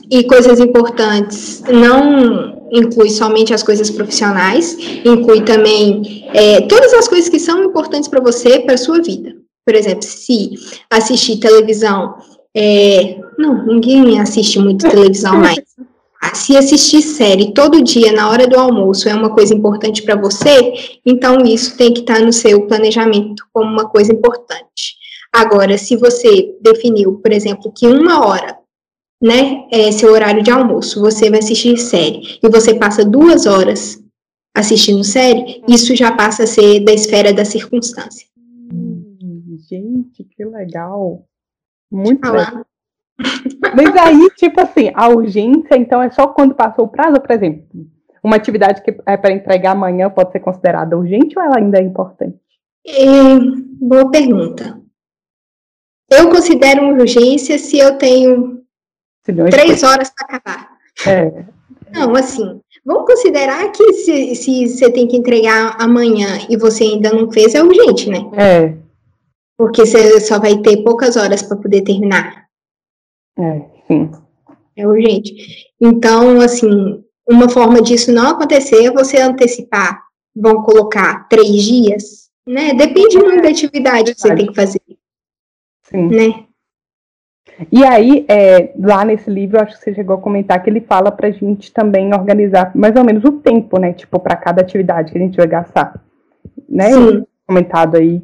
e 0.09 0.23
coisas 0.23 0.59
importantes 0.59 1.61
não 1.61 2.56
inclui 2.71 3.09
somente 3.09 3.53
as 3.53 3.63
coisas 3.63 3.89
profissionais, 3.89 4.77
inclui 5.05 5.41
também 5.41 6.27
é, 6.33 6.61
todas 6.61 6.93
as 6.93 7.07
coisas 7.07 7.29
que 7.29 7.39
são 7.39 7.63
importantes 7.63 8.07
para 8.07 8.21
você, 8.21 8.59
para 8.59 8.75
a 8.75 8.77
sua 8.77 9.01
vida. 9.01 9.35
Por 9.65 9.75
exemplo, 9.75 10.03
se 10.03 10.51
assistir 10.89 11.37
televisão, 11.37 12.15
é, 12.55 13.17
não, 13.37 13.65
ninguém 13.65 14.19
assiste 14.19 14.59
muito 14.59 14.89
televisão 14.89 15.37
mais. 15.37 15.59
Ah, 16.21 16.33
se 16.33 16.57
assistir 16.57 17.01
série 17.01 17.53
todo 17.53 17.83
dia 17.83 18.11
na 18.11 18.29
hora 18.29 18.47
do 18.47 18.59
almoço 18.59 19.07
é 19.07 19.13
uma 19.13 19.29
coisa 19.29 19.53
importante 19.53 20.01
para 20.01 20.15
você, 20.15 20.73
então 21.05 21.43
isso 21.45 21.77
tem 21.77 21.93
que 21.93 21.99
estar 21.99 22.15
tá 22.15 22.21
no 22.21 22.33
seu 22.33 22.65
planejamento 22.65 23.45
como 23.53 23.69
uma 23.69 23.87
coisa 23.87 24.11
importante. 24.11 24.97
Agora, 25.31 25.77
se 25.77 25.95
você 25.95 26.55
definiu, 26.61 27.19
por 27.21 27.31
exemplo, 27.31 27.71
que 27.75 27.87
uma 27.87 28.25
hora 28.25 28.57
né, 29.21 29.67
é 29.71 29.91
seu 29.91 30.11
horário 30.11 30.43
de 30.43 30.51
almoço, 30.51 31.01
você 31.01 31.29
vai 31.29 31.39
assistir 31.39 31.77
série 31.77 32.39
e 32.41 32.49
você 32.49 32.75
passa 32.75 33.03
duas 33.03 33.45
horas 33.45 34.03
assistindo 34.55 35.03
série, 35.03 35.63
isso 35.67 35.95
já 35.95 36.11
passa 36.11 36.43
a 36.43 36.47
ser 36.47 36.83
da 36.83 36.93
esfera 36.93 37.33
da 37.33 37.45
circunstância. 37.45 38.27
Hum, 38.71 39.57
gente, 39.69 40.23
que 40.23 40.45
legal. 40.45 41.25
Muito 41.91 42.27
legal. 42.27 42.65
Mas 43.75 43.95
aí, 43.95 44.29
tipo 44.35 44.61
assim, 44.61 44.91
a 44.93 45.09
urgência, 45.09 45.75
então, 45.75 46.01
é 46.01 46.09
só 46.09 46.27
quando 46.27 46.55
passou 46.55 46.85
o 46.85 46.89
prazo, 46.89 47.19
por 47.19 47.31
exemplo, 47.31 47.65
uma 48.23 48.35
atividade 48.35 48.83
que 48.83 48.95
é 49.05 49.17
para 49.17 49.33
entregar 49.33 49.71
amanhã 49.71 50.09
pode 50.09 50.31
ser 50.31 50.39
considerada 50.39 50.97
urgente 50.97 51.37
ou 51.37 51.43
ela 51.43 51.57
ainda 51.57 51.79
é 51.79 51.83
importante? 51.83 52.37
É, 52.85 53.39
boa 53.79 54.09
pergunta. 54.11 54.79
Eu 56.09 56.29
considero 56.29 56.87
urgência 56.87 57.57
se 57.57 57.77
eu 57.77 57.97
tenho 57.97 58.61
Três 59.49 59.83
horas 59.83 60.11
para 60.15 60.37
acabar. 60.37 60.77
É. 61.05 61.45
Não, 61.93 62.15
assim, 62.15 62.59
vamos 62.85 63.05
considerar 63.05 63.71
que 63.71 63.93
se, 63.93 64.35
se 64.35 64.67
você 64.67 64.91
tem 64.91 65.07
que 65.07 65.17
entregar 65.17 65.75
amanhã 65.79 66.39
e 66.49 66.57
você 66.57 66.83
ainda 66.83 67.11
não 67.11 67.31
fez, 67.31 67.55
é 67.55 67.63
urgente, 67.63 68.09
né? 68.09 68.19
É. 68.33 68.77
Porque 69.57 69.85
você 69.85 70.19
só 70.19 70.39
vai 70.39 70.57
ter 70.57 70.83
poucas 70.83 71.15
horas 71.15 71.41
para 71.41 71.57
poder 71.57 71.81
terminar. 71.81 72.45
É, 73.39 73.61
sim. 73.87 74.11
É 74.75 74.87
urgente. 74.87 75.33
Então, 75.81 76.39
assim, 76.39 77.03
uma 77.27 77.49
forma 77.49 77.81
disso 77.81 78.11
não 78.11 78.29
acontecer 78.29 78.85
é 78.85 78.91
você 78.91 79.19
antecipar. 79.19 80.03
Vão 80.35 80.61
colocar 80.61 81.27
três 81.27 81.63
dias, 81.63 82.29
né? 82.47 82.73
Depende 82.73 83.17
muito 83.17 83.41
da 83.41 83.49
atividade 83.49 84.13
que 84.13 84.21
você 84.21 84.35
tem 84.35 84.47
que 84.47 84.55
fazer. 84.55 84.81
Sim. 85.89 86.07
Né? 86.07 86.46
E 87.71 87.83
aí, 87.83 88.25
é, 88.27 88.71
lá 88.77 89.03
nesse 89.03 89.29
livro, 89.29 89.61
acho 89.61 89.77
que 89.77 89.83
você 89.83 89.93
chegou 89.93 90.15
a 90.15 90.21
comentar 90.21 90.61
que 90.61 90.69
ele 90.69 90.81
fala 90.81 91.11
pra 91.11 91.31
gente 91.31 91.73
também 91.73 92.13
organizar 92.13 92.71
mais 92.75 92.95
ou 92.95 93.03
menos 93.03 93.23
o 93.23 93.33
tempo, 93.33 93.79
né? 93.79 93.93
Tipo, 93.93 94.19
para 94.19 94.35
cada 94.35 94.61
atividade 94.61 95.11
que 95.11 95.17
a 95.17 95.21
gente 95.21 95.37
vai 95.37 95.47
gastar. 95.47 95.99
Né? 96.69 96.91
Sim. 96.91 97.25
Comentado 97.47 97.97
aí 97.97 98.21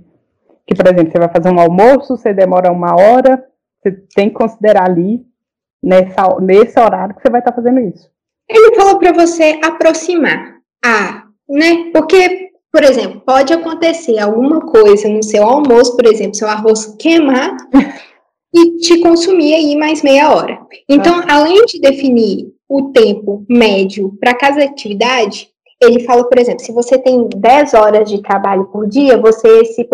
que, 0.68 0.76
por 0.76 0.86
exemplo, 0.86 1.12
você 1.12 1.20
vai 1.20 1.30
fazer 1.30 1.50
um 1.50 1.60
almoço, 1.60 2.16
você 2.16 2.34
demora 2.34 2.72
uma 2.72 2.96
hora, 2.96 3.44
você 3.82 3.92
tem 4.16 4.30
que 4.30 4.36
considerar 4.36 4.90
ali, 4.90 5.26
nessa, 5.82 6.40
nesse 6.40 6.80
horário, 6.80 7.16
que 7.16 7.22
você 7.22 7.30
vai 7.30 7.42
estar 7.42 7.52
tá 7.52 7.56
fazendo 7.56 7.80
isso. 7.80 8.10
Ele 8.48 8.76
falou 8.76 9.00
para 9.00 9.12
você 9.12 9.60
aproximar. 9.64 10.58
Ah, 10.84 11.24
né? 11.50 11.92
Porque, 11.92 12.52
por 12.72 12.84
exemplo, 12.84 13.22
pode 13.22 13.52
acontecer 13.52 14.20
alguma 14.20 14.62
coisa 14.62 15.10
no 15.10 15.24
seu 15.24 15.44
almoço, 15.44 15.96
por 15.96 16.06
exemplo, 16.06 16.36
seu 16.36 16.48
arroz 16.48 16.96
queimar. 17.00 17.58
e 18.54 18.78
te 18.78 19.00
consumir 19.00 19.56
aí 19.56 19.76
mais 19.76 20.04
meia 20.04 20.32
hora. 20.34 20.60
Então, 20.88 21.20
ah. 21.22 21.36
além 21.36 21.66
de 21.66 21.80
definir 21.80 22.54
o 22.70 22.92
tempo 22.92 23.46
médio 23.50 24.16
para 24.20 24.36
cada 24.36 24.64
atividade, 24.64 25.50
ele 25.82 26.02
fala, 26.02 26.24
por 26.24 26.38
exemplo, 26.38 26.64
se 26.64 26.72
você 26.72 26.98
tem 26.98 27.28
10 27.36 27.74
horas 27.74 28.10
de 28.10 28.22
trabalho 28.22 28.66
por 28.66 28.88
dia, 28.88 29.18
você 29.18 29.66
se 29.66 29.88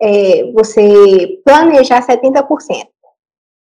é, 0.00 0.52
você 0.52 1.40
planejar 1.44 2.06
70%. 2.06 2.86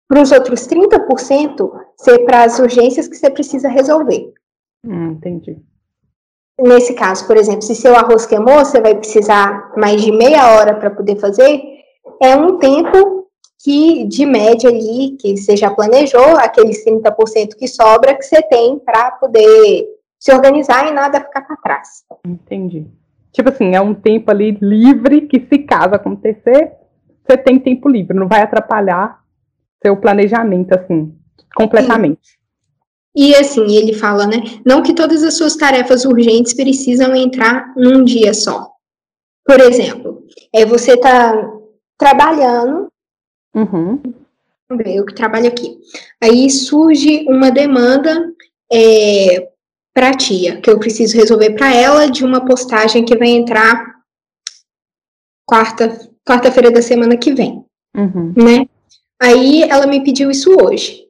Para 0.08 0.22
os 0.22 0.32
outros 0.32 0.66
30%, 0.66 1.70
ser 1.96 2.18
para 2.20 2.44
as 2.44 2.58
urgências 2.58 3.06
que 3.06 3.16
você 3.16 3.28
precisa 3.28 3.68
resolver. 3.68 4.32
Hum, 4.84 5.10
entendi. 5.10 5.58
Nesse 6.58 6.94
caso, 6.94 7.26
por 7.26 7.36
exemplo, 7.36 7.62
se 7.62 7.74
seu 7.74 7.94
arroz 7.94 8.24
queimou, 8.24 8.64
você 8.64 8.80
vai 8.80 8.94
precisar 8.94 9.72
mais 9.76 10.02
de 10.02 10.10
meia 10.10 10.56
hora 10.56 10.74
para 10.74 10.90
poder 10.90 11.16
fazer, 11.16 11.62
é 12.20 12.34
um 12.34 12.58
tempo 12.58 13.17
que 13.68 14.04
de 14.04 14.24
média 14.24 14.70
ali, 14.70 15.14
que 15.20 15.36
você 15.36 15.54
já 15.54 15.70
planejou, 15.70 16.38
aqueles 16.38 16.82
30% 16.86 17.54
que 17.54 17.68
sobra 17.68 18.14
que 18.14 18.22
você 18.22 18.40
tem 18.40 18.78
para 18.78 19.10
poder 19.10 19.86
se 20.18 20.32
organizar 20.32 20.88
e 20.88 20.90
nada 20.90 21.20
ficar 21.20 21.42
para 21.42 21.56
trás. 21.58 22.02
Entendi. 22.26 22.86
tipo 23.30 23.50
assim, 23.50 23.74
é 23.74 23.80
um 23.80 23.92
tempo 23.92 24.30
ali 24.30 24.56
livre 24.58 25.26
que 25.26 25.46
se 25.50 25.58
caso 25.58 25.94
acontecer, 25.94 26.72
você 27.22 27.36
tem 27.36 27.58
tempo 27.58 27.90
livre, 27.90 28.16
não 28.16 28.26
vai 28.26 28.40
atrapalhar 28.40 29.22
seu 29.82 29.94
planejamento, 29.98 30.72
assim, 30.72 31.14
completamente. 31.54 32.26
Sim. 32.26 32.38
E 33.14 33.34
assim, 33.34 33.76
ele 33.76 33.92
fala, 33.92 34.26
né? 34.26 34.42
Não 34.64 34.82
que 34.82 34.94
todas 34.94 35.22
as 35.22 35.34
suas 35.34 35.56
tarefas 35.56 36.06
urgentes 36.06 36.54
precisam 36.54 37.14
entrar 37.14 37.74
num 37.76 38.02
dia 38.02 38.32
só. 38.32 38.70
Por 39.44 39.60
exemplo, 39.60 40.24
é 40.54 40.64
você 40.64 40.96
tá 40.96 41.34
trabalhando. 41.98 42.88
Uhum. 43.54 44.02
Eu 44.84 45.06
que 45.06 45.14
trabalho 45.14 45.48
aqui. 45.48 45.78
Aí 46.22 46.50
surge 46.50 47.24
uma 47.28 47.50
demanda 47.50 48.32
é, 48.70 49.48
para 49.94 50.10
a 50.10 50.14
tia, 50.14 50.60
que 50.60 50.70
eu 50.70 50.78
preciso 50.78 51.16
resolver 51.16 51.50
para 51.50 51.74
ela 51.74 52.06
de 52.10 52.24
uma 52.24 52.44
postagem 52.44 53.04
que 53.04 53.16
vai 53.16 53.28
entrar 53.28 53.98
quarta 55.46 56.08
quarta-feira 56.28 56.70
da 56.70 56.82
semana 56.82 57.16
que 57.16 57.32
vem, 57.32 57.64
uhum. 57.96 58.34
né? 58.36 58.66
Aí 59.20 59.62
ela 59.62 59.86
me 59.86 60.04
pediu 60.04 60.30
isso 60.30 60.54
hoje. 60.54 61.08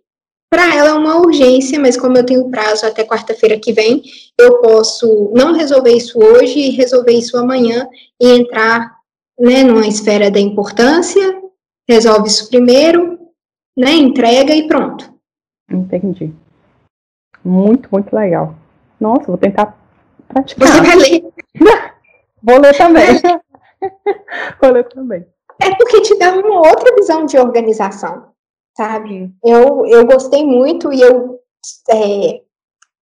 Para 0.51 0.75
ela 0.75 0.91
é 0.91 0.95
uma 0.95 1.19
urgência, 1.19 1.79
mas 1.79 1.97
como 1.97 2.17
eu 2.17 2.25
tenho 2.25 2.49
prazo 2.49 2.87
até 2.87 3.05
quarta-feira 3.05 3.59
que 3.59 3.73
vem, 3.73 4.03
eu 4.39 4.61
posso 4.61 5.33
não 5.35 5.53
resolver 5.53 5.93
isso 5.93 6.19
hoje 6.19 6.59
e 6.59 6.71
resolver 6.71 7.13
isso 7.13 7.37
amanhã 7.37 7.87
e 8.21 8.31
entrar, 8.31 8.97
né, 9.39 9.65
numa 9.65 9.87
esfera 9.87 10.31
da 10.31 10.41
importância, 10.41 11.43
resolve 11.89 12.29
isso 12.29 12.49
primeiro, 12.49 13.19
né, 13.77 13.93
entrega 13.93 14.55
e 14.55 14.67
pronto. 14.67 15.13
Entendi. 15.71 16.35
Muito, 17.45 17.89
muito 17.91 18.15
legal. 18.15 18.55
Nossa, 19.01 19.27
vou 19.27 19.39
tentar 19.39 19.79
praticar. 20.27 20.69
Você 20.69 20.81
vai 20.81 20.97
ler? 20.97 21.33
vou 22.43 22.61
ler 22.61 22.77
também. 22.77 23.21
vou 24.61 24.71
ler 24.73 24.89
também. 24.89 25.27
É 25.61 25.75
porque 25.75 26.01
te 26.03 26.19
dá 26.19 26.33
uma 26.33 26.69
outra 26.69 26.95
visão 26.97 27.27
de 27.27 27.39
organização 27.39 28.29
sabe? 28.79 29.35
Eu, 29.45 29.85
eu 29.87 30.07
gostei 30.07 30.47
muito 30.47 30.93
e 30.93 31.01
eu 31.01 31.41
é, 31.91 32.43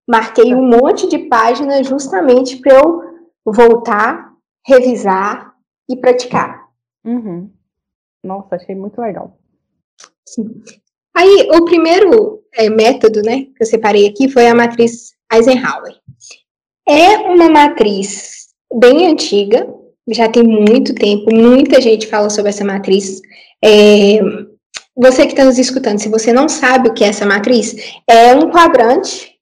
marquei 0.09 0.55
um 0.55 0.67
monte 0.67 1.07
de 1.07 1.19
páginas 1.19 1.87
justamente 1.87 2.57
para 2.57 2.79
eu 2.79 3.03
voltar, 3.45 4.33
revisar 4.67 5.55
e 5.87 5.95
praticar. 5.95 6.67
Uhum. 7.05 7.51
Nossa, 8.27 8.57
achei 8.57 8.75
muito 8.75 9.01
legal. 9.01 9.39
Sim. 10.29 10.63
Aí, 11.17 11.49
o 11.55 11.65
primeiro 11.65 12.43
é, 12.55 12.69
método, 12.69 13.23
né, 13.23 13.47
que 13.57 13.63
eu 13.63 13.67
separei 13.67 14.07
aqui 14.07 14.29
foi 14.29 14.47
a 14.49 14.55
matriz 14.55 15.13
Eisenhower. 15.33 15.95
É 16.87 17.17
uma 17.19 17.49
matriz 17.49 18.49
bem 18.73 19.07
antiga, 19.07 19.67
já 20.09 20.29
tem 20.29 20.43
muito 20.43 20.95
tempo, 20.95 21.35
muita 21.35 21.81
gente 21.81 22.07
fala 22.07 22.31
sobre 22.31 22.51
essa 22.51 22.65
matriz. 22.65 23.21
É, 23.65 24.21
você 24.97 25.27
que 25.27 25.33
está 25.33 25.45
nos 25.45 25.59
escutando, 25.59 25.99
se 25.99 26.09
você 26.09 26.33
não 26.33 26.49
sabe 26.49 26.89
o 26.89 26.95
que 26.95 27.05
é 27.05 27.09
essa 27.09 27.27
matriz, 27.27 27.75
é 28.09 28.35
um 28.35 28.51
quadrante, 28.51 29.37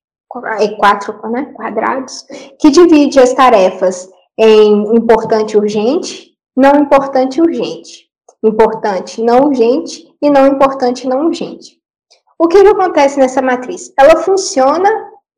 é 0.58 0.68
quatro 0.76 1.14
né, 1.30 1.52
quadrados, 1.54 2.24
que 2.58 2.70
divide 2.70 3.20
as 3.20 3.34
tarefas 3.34 4.08
em 4.38 4.96
importante 4.96 5.52
e 5.52 5.56
urgente, 5.56 6.34
não 6.56 6.82
importante 6.82 7.38
e 7.38 7.42
urgente, 7.42 8.03
importante 8.44 9.22
não 9.22 9.44
urgente 9.44 10.06
e 10.22 10.30
não 10.30 10.46
importante 10.46 11.08
não 11.08 11.26
urgente. 11.26 11.78
O 12.38 12.46
que, 12.46 12.62
que 12.62 12.68
acontece 12.68 13.18
nessa 13.18 13.40
matriz? 13.40 13.92
Ela 13.98 14.16
funciona, 14.16 14.88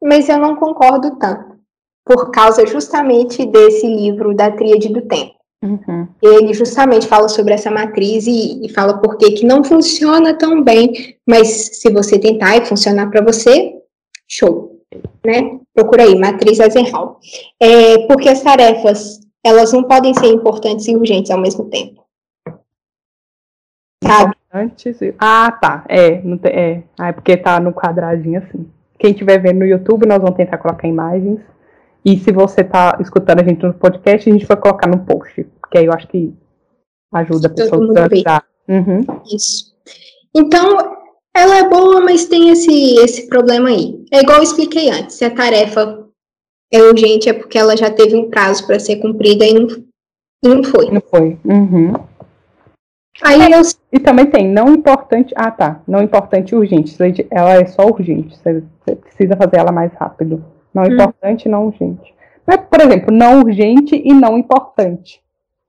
mas 0.03 0.29
eu 0.29 0.39
não 0.39 0.57
concordo 0.57 1.17
tanto, 1.17 1.57
por 2.05 2.31
causa 2.31 2.67
justamente 2.67 3.47
desse 3.47 3.87
livro 3.87 4.35
da 4.35 4.51
Tríade 4.51 4.89
do 4.89 5.03
Tempo. 5.03 5.37
Uhum. 5.63 6.07
Ele 6.23 6.53
justamente 6.53 7.07
fala 7.07 7.29
sobre 7.29 7.55
essa 7.55 7.71
matriz 7.71 8.27
e, 8.27 8.65
e 8.65 8.69
fala 8.73 8.99
por 8.99 9.17
que 9.17 9.45
não 9.45 9.65
funciona 9.65 10.35
tão 10.35 10.63
bem, 10.63 11.17
mas 11.27 11.49
se 11.81 11.91
você 11.91 12.19
tentar 12.19 12.57
e 12.57 12.67
funcionar 12.67 13.11
para 13.11 13.25
você, 13.25 13.75
show, 14.29 14.81
né? 15.25 15.59
Procura 15.75 16.05
aí, 16.05 16.19
matriz 16.19 16.61
Eisenhower. 16.61 17.17
É, 17.61 18.07
porque 18.07 18.29
as 18.29 18.43
tarefas, 18.43 19.21
elas 19.45 19.73
não 19.73 19.83
podem 19.83 20.15
ser 20.15 20.27
importantes 20.27 20.87
e 20.89 20.97
urgentes 20.97 21.31
ao 21.31 21.41
mesmo 21.41 21.65
tempo. 21.65 22.06
Sabe? 24.03 24.35
Antes, 24.53 24.99
ah, 25.19 25.53
tá. 25.53 25.85
É, 25.89 26.21
não 26.23 26.39
tem, 26.39 26.53
é. 26.53 26.83
Ah, 26.99 27.09
é 27.09 27.13
porque 27.13 27.37
tá 27.37 27.61
no 27.61 27.73
quadradinho 27.73 28.39
assim. 28.39 28.67
Quem 28.99 29.11
estiver 29.11 29.39
vendo 29.39 29.59
no 29.59 29.67
YouTube, 29.67 30.07
nós 30.07 30.21
vamos 30.21 30.37
tentar 30.37 30.59
colocar 30.59 30.89
imagens. 30.89 31.41
E 32.05 32.19
se 32.19 32.33
você 32.33 32.61
está 32.61 32.97
escutando 33.01 33.41
a 33.41 33.45
gente 33.45 33.63
no 33.63 33.75
podcast, 33.75 34.29
a 34.29 34.33
gente 34.33 34.47
vai 34.47 34.57
colocar 34.57 34.87
no 34.87 35.05
post, 35.05 35.45
porque 35.61 35.79
aí 35.79 35.87
eu 35.87 35.93
acho 35.93 36.07
que 36.09 36.33
ajuda 37.13 37.49
a 37.49 37.51
pessoa 37.51 37.83
a 37.83 37.89
visualizar. 37.89 38.45
Uhum. 38.69 39.05
Isso. 39.35 39.75
Então, 40.35 40.97
ela 41.37 41.59
é 41.59 41.69
boa, 41.69 42.01
mas 42.01 42.27
tem 42.27 42.51
esse, 42.51 42.95
esse 43.01 43.29
problema 43.29 43.69
aí. 43.69 44.05
É 44.13 44.21
igual 44.21 44.39
eu 44.39 44.45
expliquei 44.45 44.91
antes, 44.91 45.17
se 45.17 45.25
a 45.25 45.35
tarefa 45.35 46.07
é 46.73 46.83
urgente 46.83 47.29
é 47.29 47.33
porque 47.33 47.59
ela 47.59 47.77
já 47.77 47.91
teve 47.91 48.17
um 48.17 48.31
prazo 48.31 48.67
para 48.67 48.79
ser 48.79 48.97
cumprida 48.97 49.45
e 49.45 49.55
não, 49.55 49.67
e 50.45 50.49
não 50.49 50.65
foi. 50.65 50.91
Não 50.91 51.01
foi. 51.01 51.39
Uhum. 51.45 51.95
Aí 53.23 53.53
eu... 53.53 53.63
E 53.97 53.99
também 53.99 54.27
tem 54.27 54.47
não 54.47 54.75
importante. 54.75 55.33
Ah, 55.35 55.51
tá. 55.51 55.81
Não 55.89 56.03
importante 56.03 56.51
e 56.51 56.55
urgente. 56.55 56.95
Ela 57.31 57.55
é 57.55 57.65
só 57.65 57.87
urgente. 57.87 58.37
Você, 58.37 58.63
você 58.85 58.95
precisa 58.95 59.35
fazer 59.37 59.57
ela 59.57 59.73
mais 59.73 59.91
rápido. 59.95 60.45
Não 60.75 60.83
hum. 60.83 60.93
importante, 60.93 61.49
não 61.49 61.67
urgente. 61.69 62.15
Mas, 62.47 62.61
por 62.61 62.79
exemplo, 62.79 63.11
não 63.11 63.41
urgente 63.41 63.97
e 63.97 64.13
não 64.13 64.37
importante. 64.37 65.23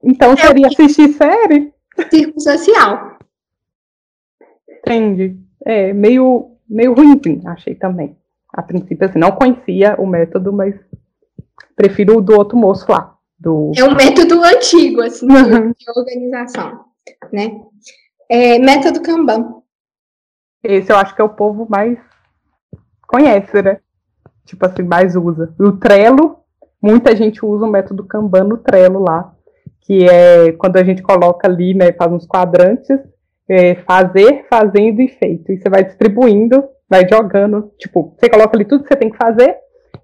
Então 0.04 0.34
é 0.34 0.36
seria 0.36 0.68
assistir 0.68 1.08
série? 1.13 1.74
Círculo 2.10 2.42
social. 2.42 3.18
Entendi. 4.70 5.38
É, 5.66 5.94
meio, 5.94 6.52
meio 6.70 6.94
ruimzinho, 6.94 7.42
achei 7.46 7.76
também. 7.76 8.18
A 8.54 8.62
princípio, 8.62 9.08
assim, 9.08 9.20
não 9.20 9.32
conhecia 9.32 9.96
o 9.98 10.06
método, 10.06 10.52
mas 10.52 10.76
prefiro 11.78 12.18
o 12.18 12.22
do 12.22 12.38
outro 12.38 12.58
moço 12.58 12.92
lá. 12.92 13.16
Do... 13.40 13.72
É 13.78 13.86
um 13.86 13.96
método 13.96 14.44
antigo, 14.44 15.02
assim, 15.02 15.28
uhum. 15.32 15.72
de 15.72 15.86
organização, 15.96 16.86
né? 17.32 17.62
É, 18.30 18.60
método 18.60 19.02
Kanban. 19.02 19.62
Esse 20.63 20.92
eu 20.92 20.98
acho 20.98 21.16
que 21.16 21.22
é 21.22 21.24
o 21.24 21.30
povo 21.30 21.68
mais 21.70 21.98
conhece, 23.08 23.62
né? 23.62 23.80
tipo 24.48 24.66
assim, 24.66 24.82
mais 24.82 25.16
usa. 25.16 25.54
o 25.60 25.74
Trello, 25.74 26.38
muita 26.82 27.16
gente 27.16 27.46
usa 27.46 27.66
o 27.66 27.70
método 27.70 28.06
Kanban 28.06 28.46
no 28.46 28.58
Trello 28.58 29.04
lá, 29.04 29.34
que 29.82 30.10
é 30.10 30.54
quando 30.54 30.78
a 30.78 30.84
gente 30.84 31.04
coloca 31.04 31.48
ali, 31.48 31.74
né, 31.74 31.92
faz 31.92 32.12
uns 32.12 32.26
quadrantes, 32.26 32.98
é, 33.50 33.76
fazer, 33.76 34.46
fazendo 34.50 35.02
e 35.02 35.10
feito. 35.10 35.52
E 35.52 35.58
você 35.58 35.70
vai 35.70 35.84
distribuindo, 35.84 36.63
vai 36.90 37.08
jogando, 37.08 37.72
tipo, 37.78 38.16
você 38.18 38.30
coloca 38.30 38.58
ali 38.58 38.66
tudo 38.66 38.84
que 38.84 38.90
você 38.90 39.00
tem 39.00 39.10
que 39.10 39.18
fazer, 39.18 39.56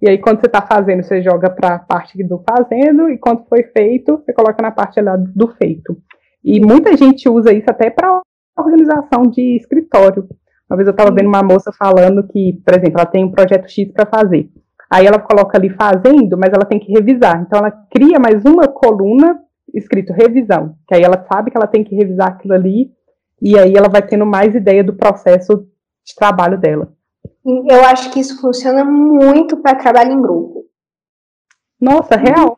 e 0.01 0.09
aí 0.09 0.17
quando 0.17 0.41
você 0.41 0.47
está 0.47 0.61
fazendo, 0.61 1.03
você 1.03 1.21
joga 1.21 1.49
para 1.49 1.75
a 1.75 1.79
parte 1.79 2.21
do 2.23 2.43
fazendo, 2.47 3.09
e 3.09 3.17
quando 3.17 3.45
foi 3.47 3.63
feito, 3.63 4.17
você 4.17 4.33
coloca 4.33 4.61
na 4.61 4.71
parte 4.71 4.99
lá 5.01 5.15
do 5.15 5.47
feito. 5.55 5.97
E 6.43 6.59
muita 6.59 6.95
gente 6.97 7.29
usa 7.29 7.53
isso 7.53 7.69
até 7.69 7.89
para 7.89 8.21
organização 8.57 9.23
de 9.23 9.55
escritório. 9.55 10.27
Uma 10.69 10.77
vez 10.77 10.87
eu 10.87 10.91
estava 10.91 11.11
vendo 11.11 11.27
uma 11.27 11.43
moça 11.43 11.71
falando 11.71 12.27
que, 12.27 12.61
por 12.65 12.75
exemplo, 12.75 12.99
ela 12.99 13.09
tem 13.09 13.23
um 13.23 13.31
projeto 13.31 13.69
X 13.69 13.91
para 13.91 14.05
fazer. 14.05 14.49
Aí 14.89 15.05
ela 15.05 15.19
coloca 15.19 15.57
ali 15.57 15.69
fazendo, 15.69 16.37
mas 16.37 16.51
ela 16.53 16.65
tem 16.65 16.79
que 16.79 16.91
revisar. 16.91 17.41
Então 17.41 17.59
ela 17.59 17.71
cria 17.91 18.19
mais 18.19 18.43
uma 18.45 18.67
coluna 18.67 19.39
escrito 19.73 20.13
revisão, 20.13 20.75
que 20.87 20.93
aí 20.93 21.01
ela 21.01 21.25
sabe 21.31 21.49
que 21.49 21.57
ela 21.57 21.65
tem 21.65 21.83
que 21.83 21.95
revisar 21.95 22.27
aquilo 22.27 22.53
ali, 22.53 22.91
e 23.41 23.57
aí 23.57 23.73
ela 23.73 23.89
vai 23.89 24.05
tendo 24.05 24.25
mais 24.25 24.53
ideia 24.53 24.83
do 24.83 24.93
processo 24.93 25.67
de 26.05 26.15
trabalho 26.15 26.59
dela. 26.59 26.93
Eu 27.45 27.83
acho 27.85 28.11
que 28.11 28.19
isso 28.19 28.39
funciona 28.39 28.85
muito 28.85 29.57
para 29.57 29.77
trabalho 29.77 30.11
em 30.11 30.21
grupo. 30.21 30.65
Nossa, 31.81 32.15
real. 32.15 32.57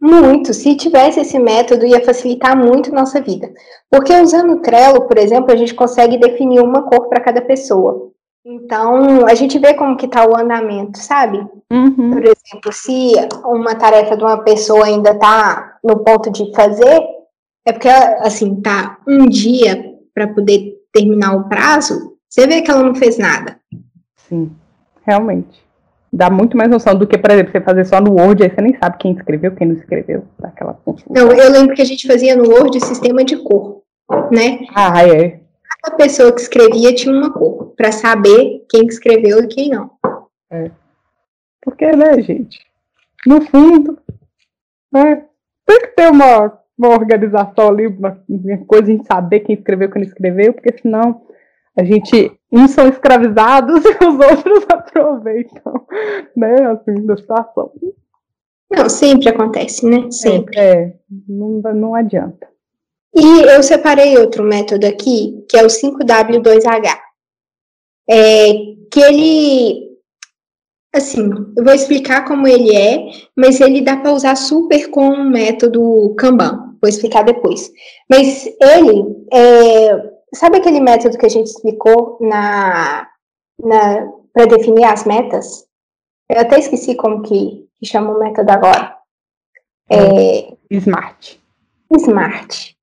Muito. 0.00 0.54
Se 0.54 0.74
tivesse 0.76 1.20
esse 1.20 1.38
método, 1.38 1.84
ia 1.84 2.02
facilitar 2.02 2.56
muito 2.56 2.92
nossa 2.92 3.20
vida. 3.20 3.52
Porque 3.90 4.14
usando 4.14 4.54
o 4.54 4.62
Trello, 4.62 5.06
por 5.06 5.18
exemplo, 5.18 5.52
a 5.52 5.56
gente 5.56 5.74
consegue 5.74 6.16
definir 6.16 6.60
uma 6.60 6.82
cor 6.82 7.08
para 7.08 7.20
cada 7.20 7.42
pessoa. 7.42 8.10
Então, 8.44 9.26
a 9.26 9.34
gente 9.34 9.58
vê 9.58 9.74
como 9.74 9.98
que 9.98 10.06
está 10.06 10.26
o 10.26 10.34
andamento, 10.34 10.98
sabe? 10.98 11.38
Uhum. 11.70 12.10
Por 12.10 12.22
exemplo, 12.24 12.72
se 12.72 13.12
uma 13.44 13.74
tarefa 13.74 14.16
de 14.16 14.24
uma 14.24 14.42
pessoa 14.42 14.86
ainda 14.86 15.10
está 15.10 15.76
no 15.84 15.98
ponto 15.98 16.30
de 16.30 16.50
fazer, 16.54 17.02
é 17.66 17.72
porque, 17.72 17.88
assim, 17.88 18.58
tá 18.62 18.98
um 19.06 19.28
dia 19.28 19.84
para 20.14 20.26
poder 20.28 20.78
terminar 20.90 21.36
o 21.36 21.48
prazo, 21.48 22.16
você 22.26 22.46
vê 22.46 22.62
que 22.62 22.70
ela 22.70 22.82
não 22.82 22.94
fez 22.94 23.18
nada. 23.18 23.60
Sim, 24.16 24.50
realmente 25.06 25.69
dá 26.12 26.28
muito 26.28 26.56
mais 26.56 26.68
noção 26.68 26.94
do 26.94 27.06
que, 27.06 27.16
por 27.16 27.30
exemplo, 27.30 27.52
você 27.52 27.60
fazer 27.60 27.84
só 27.84 28.00
no 28.00 28.12
Word, 28.12 28.42
aí 28.42 28.50
você 28.50 28.60
nem 28.60 28.76
sabe 28.76 28.98
quem 28.98 29.12
escreveu, 29.12 29.54
quem 29.54 29.68
não 29.68 29.74
escreveu, 29.76 30.24
daquela 30.38 30.78
Não, 31.08 31.32
eu 31.32 31.50
lembro 31.50 31.74
que 31.74 31.82
a 31.82 31.86
gente 31.86 32.06
fazia 32.06 32.36
no 32.36 32.50
Word 32.50 32.80
sistema 32.80 33.24
de 33.24 33.36
cor, 33.36 33.82
né? 34.30 34.58
Ah, 34.74 35.06
é. 35.06 35.40
Cada 35.82 35.96
pessoa 35.96 36.32
que 36.32 36.40
escrevia 36.40 36.94
tinha 36.94 37.14
uma 37.14 37.32
cor, 37.32 37.72
para 37.76 37.92
saber 37.92 38.64
quem 38.68 38.86
escreveu 38.86 39.40
e 39.44 39.46
quem 39.46 39.70
não. 39.70 39.90
É. 40.50 40.70
Porque, 41.62 41.86
né, 41.92 42.20
gente? 42.20 42.58
No 43.26 43.40
fundo, 43.42 43.98
né, 44.92 45.24
tem 45.66 45.80
que 45.80 45.88
ter 45.88 46.10
uma, 46.10 46.58
uma 46.76 46.88
organização 46.88 47.68
ali, 47.68 47.86
uma, 47.86 48.20
uma 48.28 48.58
coisa 48.66 48.90
gente 48.90 49.06
saber 49.06 49.40
quem 49.40 49.54
escreveu, 49.54 49.90
quem 49.90 50.02
não 50.02 50.08
escreveu, 50.08 50.52
porque 50.52 50.76
senão 50.78 51.22
a 51.78 51.84
gente, 51.84 52.32
uns 52.52 52.72
são 52.72 52.88
escravizados 52.88 53.82
e 53.84 54.04
os 54.04 54.14
outros 54.14 54.64
aproveitam, 54.68 55.86
né, 56.36 56.66
assim, 56.66 57.06
da 57.06 57.16
situação. 57.16 57.72
Não, 58.70 58.88
sempre 58.88 59.28
acontece, 59.28 59.84
né? 59.84 60.10
Sempre. 60.10 60.56
É, 60.56 60.72
é 60.72 60.94
não, 61.28 61.60
não 61.74 61.94
adianta. 61.94 62.48
E 63.14 63.40
eu 63.42 63.62
separei 63.62 64.16
outro 64.16 64.44
método 64.44 64.86
aqui, 64.86 65.44
que 65.48 65.56
é 65.56 65.64
o 65.64 65.66
5W2H. 65.66 66.98
É, 68.08 68.52
que 68.90 69.00
ele, 69.00 69.88
assim, 70.94 71.28
eu 71.56 71.64
vou 71.64 71.74
explicar 71.74 72.24
como 72.24 72.46
ele 72.46 72.74
é, 72.74 73.08
mas 73.36 73.60
ele 73.60 73.80
dá 73.80 73.96
para 73.96 74.12
usar 74.12 74.36
super 74.36 74.88
com 74.90 75.08
o 75.08 75.28
método 75.28 76.14
Kanban. 76.16 76.76
Vou 76.80 76.88
explicar 76.88 77.24
depois. 77.24 77.70
Mas 78.08 78.46
ele, 78.60 79.26
é, 79.32 80.10
sabe 80.34 80.58
aquele 80.58 80.80
método 80.80 81.18
que 81.18 81.26
a 81.26 81.30
gente 81.30 81.48
explicou 81.48 82.18
na, 82.20 83.08
na 83.58 84.12
para 84.32 84.46
definir 84.46 84.84
as 84.84 85.04
metas? 85.04 85.66
Eu 86.28 86.40
até 86.40 86.58
esqueci 86.58 86.94
como 86.94 87.22
que, 87.22 87.68
que 87.78 87.86
chama 87.86 88.12
o 88.12 88.18
método 88.18 88.50
agora. 88.50 88.96
É, 89.90 90.56
Smart. 90.70 91.42
Smart. 91.98 92.76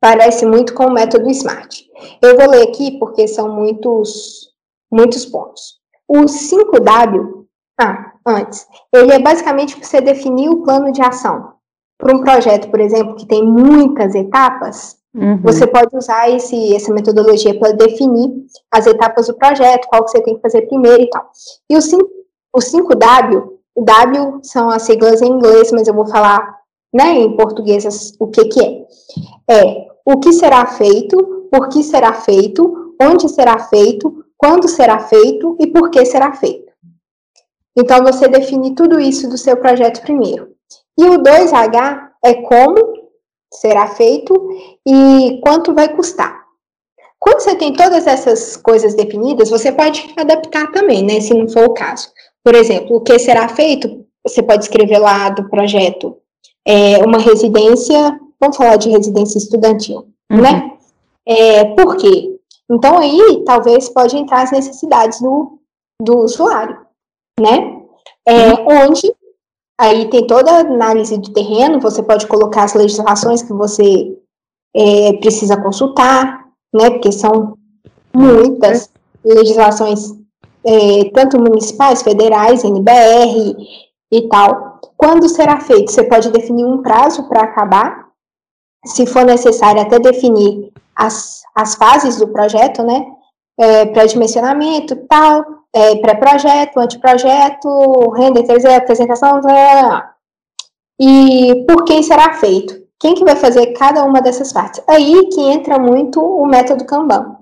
Parece 0.00 0.46
muito 0.46 0.74
com 0.74 0.86
o 0.86 0.92
método 0.92 1.30
SMART. 1.30 1.82
Eu 2.20 2.36
vou 2.36 2.48
ler 2.48 2.68
aqui 2.68 2.98
porque 2.98 3.26
são 3.28 3.54
muitos, 3.54 4.52
muitos 4.90 5.24
pontos. 5.26 5.80
O 6.08 6.22
5W, 6.24 7.46
ah, 7.80 8.12
antes, 8.26 8.66
ele 8.92 9.12
é 9.12 9.18
basicamente 9.20 9.78
você 9.78 10.00
definir 10.00 10.48
o 10.48 10.62
plano 10.62 10.92
de 10.92 11.00
ação. 11.00 11.54
Para 11.98 12.16
um 12.16 12.22
projeto, 12.22 12.68
por 12.68 12.80
exemplo, 12.80 13.14
que 13.14 13.26
tem 13.26 13.44
muitas 13.44 14.14
etapas, 14.14 14.98
uhum. 15.14 15.40
você 15.42 15.66
pode 15.66 15.96
usar 15.96 16.30
esse, 16.30 16.74
essa 16.74 16.92
metodologia 16.92 17.58
para 17.58 17.72
definir 17.72 18.30
as 18.70 18.86
etapas 18.86 19.26
do 19.26 19.34
projeto, 19.34 19.88
qual 19.88 20.04
que 20.04 20.10
você 20.10 20.22
tem 20.22 20.36
que 20.36 20.42
fazer 20.42 20.62
primeiro 20.62 21.02
e 21.02 21.10
tal. 21.10 21.30
E 21.70 21.76
o 21.76 21.82
5, 21.82 22.02
o 22.54 22.58
5W, 22.58 23.48
o 23.74 23.84
W 23.84 24.40
são 24.42 24.68
as 24.68 24.82
siglas 24.82 25.22
em 25.22 25.28
inglês, 25.28 25.72
mas 25.72 25.88
eu 25.88 25.94
vou 25.94 26.06
falar 26.06 26.58
né, 26.92 27.14
em 27.14 27.36
português 27.36 28.14
o 28.18 28.26
que, 28.28 28.44
que 28.46 28.64
é. 28.64 28.86
É 29.50 29.92
o 30.04 30.18
que 30.18 30.32
será 30.32 30.66
feito, 30.66 31.48
por 31.50 31.68
que 31.68 31.82
será 31.82 32.12
feito, 32.12 32.94
onde 33.00 33.28
será 33.28 33.58
feito, 33.58 34.24
quando 34.36 34.68
será 34.68 34.98
feito 34.98 35.56
e 35.60 35.66
por 35.68 35.90
que 35.90 36.04
será 36.04 36.32
feito. 36.32 36.72
Então, 37.76 38.02
você 38.02 38.28
define 38.28 38.74
tudo 38.74 39.00
isso 39.00 39.28
do 39.28 39.38
seu 39.38 39.56
projeto 39.56 40.02
primeiro. 40.02 40.50
E 40.98 41.04
o 41.04 41.22
2H 41.22 42.08
é 42.22 42.34
como 42.42 43.01
será 43.52 43.86
feito 43.88 44.34
e 44.86 45.40
quanto 45.42 45.74
vai 45.74 45.94
custar. 45.94 46.42
Quando 47.18 47.40
você 47.40 47.54
tem 47.54 47.72
todas 47.72 48.06
essas 48.06 48.56
coisas 48.56 48.94
definidas, 48.94 49.50
você 49.50 49.70
pode 49.70 50.12
adaptar 50.16 50.72
também, 50.72 51.04
né, 51.04 51.20
se 51.20 51.32
não 51.32 51.48
for 51.48 51.64
o 51.66 51.74
caso. 51.74 52.08
Por 52.42 52.54
exemplo, 52.54 52.96
o 52.96 53.00
que 53.00 53.18
será 53.18 53.48
feito, 53.48 54.04
você 54.26 54.42
pode 54.42 54.64
escrever 54.64 54.98
lá 54.98 55.28
do 55.28 55.48
projeto 55.48 56.16
é, 56.66 56.98
uma 56.98 57.18
residência 57.18 58.18
Vamos 58.42 58.56
falar 58.56 58.74
de 58.74 58.90
residência 58.90 59.38
estudantil, 59.38 60.08
uhum. 60.28 60.40
né? 60.40 60.72
É, 61.24 61.64
por 61.76 61.96
quê? 61.96 62.36
Então, 62.68 62.98
aí, 62.98 63.44
talvez 63.46 63.88
pode 63.88 64.16
entrar 64.16 64.42
as 64.42 64.50
necessidades 64.50 65.20
do, 65.20 65.60
do 66.02 66.18
usuário, 66.24 66.76
né? 67.38 67.80
É, 68.26 68.48
uhum. 68.48 68.88
Onde, 68.88 69.14
aí 69.82 70.08
tem 70.08 70.24
toda 70.28 70.52
a 70.52 70.60
análise 70.60 71.18
do 71.18 71.32
terreno, 71.32 71.80
você 71.80 72.02
pode 72.04 72.28
colocar 72.28 72.62
as 72.62 72.74
legislações 72.74 73.42
que 73.42 73.52
você 73.52 74.16
é, 74.74 75.14
precisa 75.14 75.60
consultar, 75.60 76.46
né? 76.72 76.88
Porque 76.90 77.10
são 77.10 77.58
muitas 78.14 78.88
legislações, 79.24 80.12
é, 80.64 81.10
tanto 81.12 81.36
municipais, 81.36 82.00
federais, 82.00 82.62
NBR 82.62 83.56
e 84.12 84.28
tal. 84.28 84.80
Quando 84.96 85.28
será 85.28 85.58
feito? 85.60 85.90
Você 85.90 86.04
pode 86.04 86.30
definir 86.30 86.64
um 86.64 86.80
prazo 86.80 87.28
para 87.28 87.42
acabar, 87.42 88.06
se 88.86 89.04
for 89.04 89.24
necessário, 89.24 89.82
até 89.82 89.98
definir 89.98 90.72
as, 90.94 91.42
as 91.56 91.74
fases 91.74 92.18
do 92.18 92.28
projeto, 92.28 92.84
né? 92.84 93.04
É, 93.58 93.86
pré-dimensionamento, 93.86 94.94
tal, 95.08 95.44
é, 95.74 95.96
pré-projeto, 95.96 96.78
anteprojeto, 96.78 98.10
renda, 98.10 98.42
3D, 98.42 98.76
apresentação, 98.76 99.40
blá, 99.40 100.14
e 101.00 101.64
por 101.66 101.84
quem 101.84 102.02
será 102.02 102.34
feito? 102.34 102.80
Quem 103.00 103.14
que 103.14 103.24
vai 103.24 103.34
fazer 103.34 103.72
cada 103.72 104.04
uma 104.04 104.20
dessas 104.20 104.52
partes? 104.52 104.82
Aí 104.88 105.28
que 105.30 105.40
entra 105.40 105.78
muito 105.78 106.20
o 106.20 106.46
método 106.46 106.84
Kanban. 106.84 107.36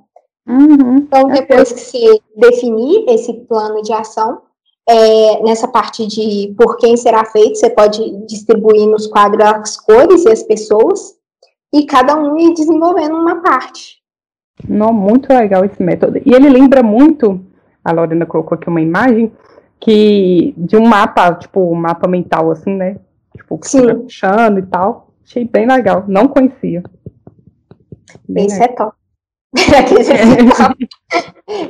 Uhum, 0.49 0.97
então, 0.97 1.29
depois 1.29 1.71
que 1.71 1.81
você 1.81 2.21
definir 2.35 3.05
esse 3.09 3.35
plano 3.35 3.83
de 3.83 3.93
ação, 3.93 4.41
é, 4.89 5.43
nessa 5.43 5.69
parte 5.69 6.07
de 6.07 6.55
por 6.57 6.79
quem 6.79 6.97
será 6.97 7.25
feito, 7.27 7.59
você 7.59 7.69
pode 7.69 8.27
distribuir 8.27 8.87
nos 8.89 9.07
quadros 9.07 9.45
as 9.45 9.77
cores 9.77 10.25
e 10.25 10.31
as 10.31 10.43
pessoas, 10.43 11.15
e 11.73 11.85
cada 11.85 12.17
um 12.17 12.39
ir 12.39 12.55
desenvolvendo 12.55 13.15
uma 13.15 13.43
parte. 13.43 14.01
Não, 14.67 14.93
muito 14.93 15.33
legal 15.33 15.65
esse 15.65 15.83
método. 15.83 16.21
E 16.25 16.35
ele 16.35 16.49
lembra 16.49 16.83
muito, 16.83 17.41
a 17.85 17.93
Lorena 17.93 18.27
colocou 18.27 18.57
aqui 18.57 18.69
uma 18.69 18.81
imagem, 18.81 19.33
que 19.79 20.55
de 20.57 20.77
um 20.77 20.87
mapa, 20.87 21.35
tipo, 21.35 21.61
um 21.61 21.75
mapa 21.75 22.07
mental, 22.07 22.51
assim, 22.51 22.75
né? 22.75 22.99
Tipo, 23.37 23.59
Sim. 23.63 24.03
puxando 24.03 24.59
e 24.59 24.67
tal. 24.67 25.11
Achei 25.25 25.45
bem 25.45 25.67
legal, 25.67 26.05
não 26.07 26.29
conhecia. 26.29 26.83
Bem 28.29 28.47
esse 28.47 28.59
legal. 28.59 28.95
é 29.57 29.83
top. 30.57 30.89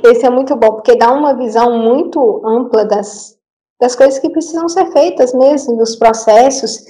esse 0.05 0.27
é 0.27 0.31
muito 0.31 0.57
bom, 0.57 0.73
porque 0.73 0.97
dá 0.97 1.13
uma 1.13 1.35
visão 1.35 1.79
muito 1.79 2.43
ampla 2.45 2.85
das, 2.85 3.39
das 3.81 3.95
coisas 3.95 4.19
que 4.19 4.31
precisam 4.31 4.69
ser 4.69 4.87
feitas 4.93 5.33
mesmo, 5.33 5.77
dos 5.77 5.97
processos. 5.97 6.85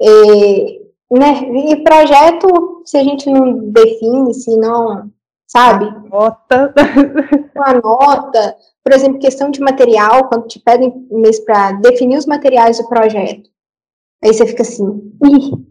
E, 0.00 0.80
né? 1.10 1.40
E 1.70 1.82
projeto, 1.82 2.82
se 2.84 2.96
a 2.96 3.02
gente 3.02 3.30
não 3.30 3.70
define, 3.70 4.34
se 4.34 4.56
não, 4.56 5.10
sabe? 5.48 5.86
Nota. 6.08 6.72
Uma 7.56 7.72
nota. 7.74 8.56
Por 8.84 8.92
exemplo, 8.94 9.18
questão 9.18 9.50
de 9.50 9.60
material, 9.60 10.28
quando 10.28 10.46
te 10.46 10.60
pedem 10.60 11.06
mês 11.10 11.40
para 11.40 11.72
definir 11.72 12.18
os 12.18 12.26
materiais 12.26 12.78
do 12.78 12.88
projeto. 12.88 13.50
Aí 14.22 14.32
você 14.32 14.46
fica 14.46 14.62
assim, 14.62 14.84
ih, 15.24 15.52
o 15.52 15.66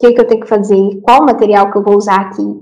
que, 0.00 0.12
que 0.12 0.20
eu 0.20 0.26
tenho 0.26 0.40
que 0.40 0.48
fazer? 0.48 1.00
Qual 1.02 1.24
material 1.24 1.70
que 1.70 1.78
eu 1.78 1.82
vou 1.82 1.96
usar 1.96 2.20
aqui? 2.20 2.60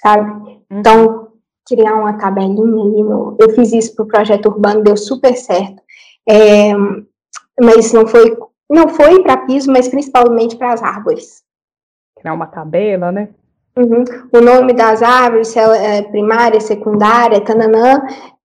Sabe? 0.00 0.30
Uhum. 0.30 0.62
Então, 0.70 1.28
criar 1.66 1.94
uma 1.94 2.18
tabelinha 2.18 2.82
ali 2.84 3.02
no. 3.02 3.36
Eu 3.38 3.50
fiz 3.50 3.72
isso 3.72 3.94
para 3.94 4.04
o 4.04 4.08
projeto 4.08 4.46
urbano, 4.46 4.82
deu 4.82 4.96
super 4.96 5.34
certo. 5.36 5.82
É, 6.28 6.72
mas 7.60 7.92
não 7.92 8.06
foi 8.06 8.36
não 8.70 8.88
foi 8.88 9.22
para 9.22 9.44
piso, 9.44 9.70
mas 9.70 9.88
principalmente 9.88 10.56
para 10.56 10.72
as 10.72 10.82
árvores. 10.82 11.42
Criar 12.18 12.32
uma 12.32 12.46
tabela, 12.46 13.12
né? 13.12 13.28
Uhum. 13.76 14.04
O 14.32 14.40
nome 14.40 14.74
das 14.74 15.02
árvores, 15.02 15.56
é 15.56 16.02
primária, 16.02 16.60
secundária, 16.60 17.40
tananã, 17.40 18.02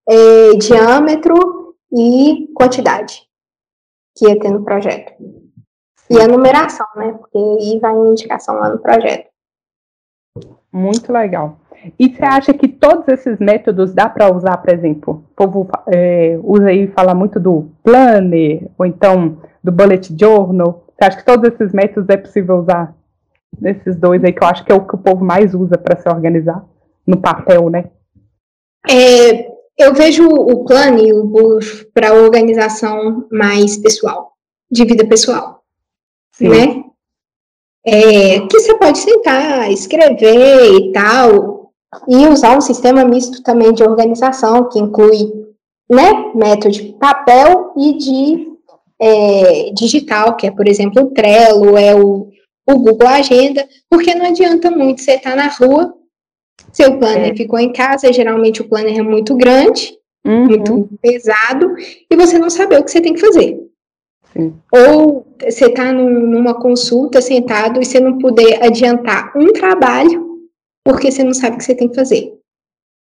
é, 0.08 0.54
diâmetro 0.56 1.74
e 1.92 2.48
quantidade 2.54 3.22
que 4.16 4.26
ia 4.26 4.38
ter 4.38 4.50
no 4.50 4.64
projeto. 4.64 5.12
E 6.10 6.18
a 6.18 6.26
numeração, 6.26 6.86
né? 6.96 7.12
Porque 7.12 7.38
aí 7.38 7.78
vai 7.78 7.94
indicação 7.94 8.56
lá 8.56 8.70
no 8.70 8.78
projeto. 8.78 9.28
Muito 10.72 11.12
legal. 11.12 11.58
E 11.98 12.08
você 12.08 12.24
acha 12.24 12.52
que 12.52 12.66
todos 12.66 13.06
esses 13.08 13.38
métodos 13.38 13.92
dá 13.92 14.08
para 14.08 14.34
usar, 14.34 14.56
por 14.56 14.72
exemplo, 14.72 15.24
o 15.30 15.34
povo 15.34 15.68
é, 15.86 16.38
usa 16.42 16.68
aí 16.68 16.88
fala 16.88 17.14
muito 17.14 17.38
do 17.38 17.70
planner, 17.84 18.68
ou 18.76 18.84
então 18.84 19.38
do 19.62 19.70
bullet 19.70 20.14
journal. 20.18 20.84
Você 20.88 21.04
acha 21.04 21.18
que 21.18 21.24
todos 21.24 21.52
esses 21.52 21.72
métodos 21.72 22.08
é 22.08 22.16
possível 22.16 22.58
usar? 22.58 22.94
Desses 23.52 23.96
dois 23.96 24.22
aí, 24.22 24.32
que 24.32 24.42
eu 24.42 24.48
acho 24.48 24.64
que 24.64 24.72
é 24.72 24.74
o 24.74 24.86
que 24.86 24.94
o 24.94 24.98
povo 24.98 25.24
mais 25.24 25.54
usa 25.54 25.76
para 25.76 26.00
se 26.00 26.08
organizar 26.08 26.64
no 27.06 27.20
papel, 27.20 27.70
né? 27.70 27.90
É, 28.88 29.48
eu 29.78 29.94
vejo 29.94 30.26
o 30.26 30.64
plane 30.64 31.10
para 31.94 32.14
organização 32.14 33.26
mais 33.30 33.76
pessoal, 33.76 34.32
de 34.70 34.84
vida 34.84 35.06
pessoal, 35.06 35.62
Sim. 36.32 36.48
né? 36.48 36.84
É, 37.86 38.40
que 38.40 38.60
você 38.60 38.76
pode 38.76 38.98
sentar, 38.98 39.70
escrever 39.72 40.74
e 40.74 40.92
tal, 40.92 41.72
e 42.06 42.26
usar 42.26 42.56
um 42.56 42.60
sistema 42.60 43.04
misto 43.04 43.42
também 43.42 43.72
de 43.72 43.82
organização, 43.82 44.68
que 44.68 44.78
inclui 44.78 45.32
né, 45.88 46.32
método 46.34 46.70
de 46.70 46.82
papel 46.94 47.72
e 47.76 47.96
de 47.96 48.48
é, 49.00 49.70
digital, 49.72 50.36
que 50.36 50.46
é, 50.46 50.50
por 50.50 50.68
exemplo, 50.68 51.02
o 51.02 51.10
Trello, 51.10 51.78
é 51.78 51.94
o, 51.94 52.28
o 52.68 52.78
Google 52.78 53.08
Agenda, 53.08 53.66
porque 53.88 54.14
não 54.14 54.26
adianta 54.26 54.70
muito 54.70 55.00
você 55.00 55.12
estar 55.12 55.30
tá 55.30 55.36
na 55.36 55.48
rua, 55.48 55.94
seu 56.72 56.98
planner 56.98 57.32
é. 57.32 57.36
ficou 57.36 57.58
em 57.58 57.72
casa, 57.72 58.12
geralmente 58.12 58.60
o 58.60 58.68
planner 58.68 58.98
é 58.98 59.02
muito 59.02 59.34
grande, 59.36 59.96
uhum. 60.26 60.46
muito 60.46 60.90
pesado, 61.00 61.74
e 62.10 62.16
você 62.16 62.38
não 62.38 62.50
saber 62.50 62.78
o 62.78 62.84
que 62.84 62.90
você 62.90 63.00
tem 63.00 63.14
que 63.14 63.20
fazer. 63.20 63.58
Sim. 64.32 64.54
Ou 64.70 65.26
você 65.42 65.70
tá 65.70 65.92
num, 65.92 66.10
numa 66.10 66.54
consulta 66.54 67.22
sentado 67.22 67.80
e 67.80 67.86
você 67.86 67.98
não 67.98 68.18
puder 68.18 68.62
adiantar 68.62 69.32
um 69.34 69.52
trabalho 69.52 70.28
porque 70.84 71.10
você 71.10 71.24
não 71.24 71.32
sabe 71.32 71.56
o 71.56 71.58
que 71.58 71.64
você 71.64 71.74
tem 71.74 71.88
que 71.88 71.94
fazer. 71.94 72.34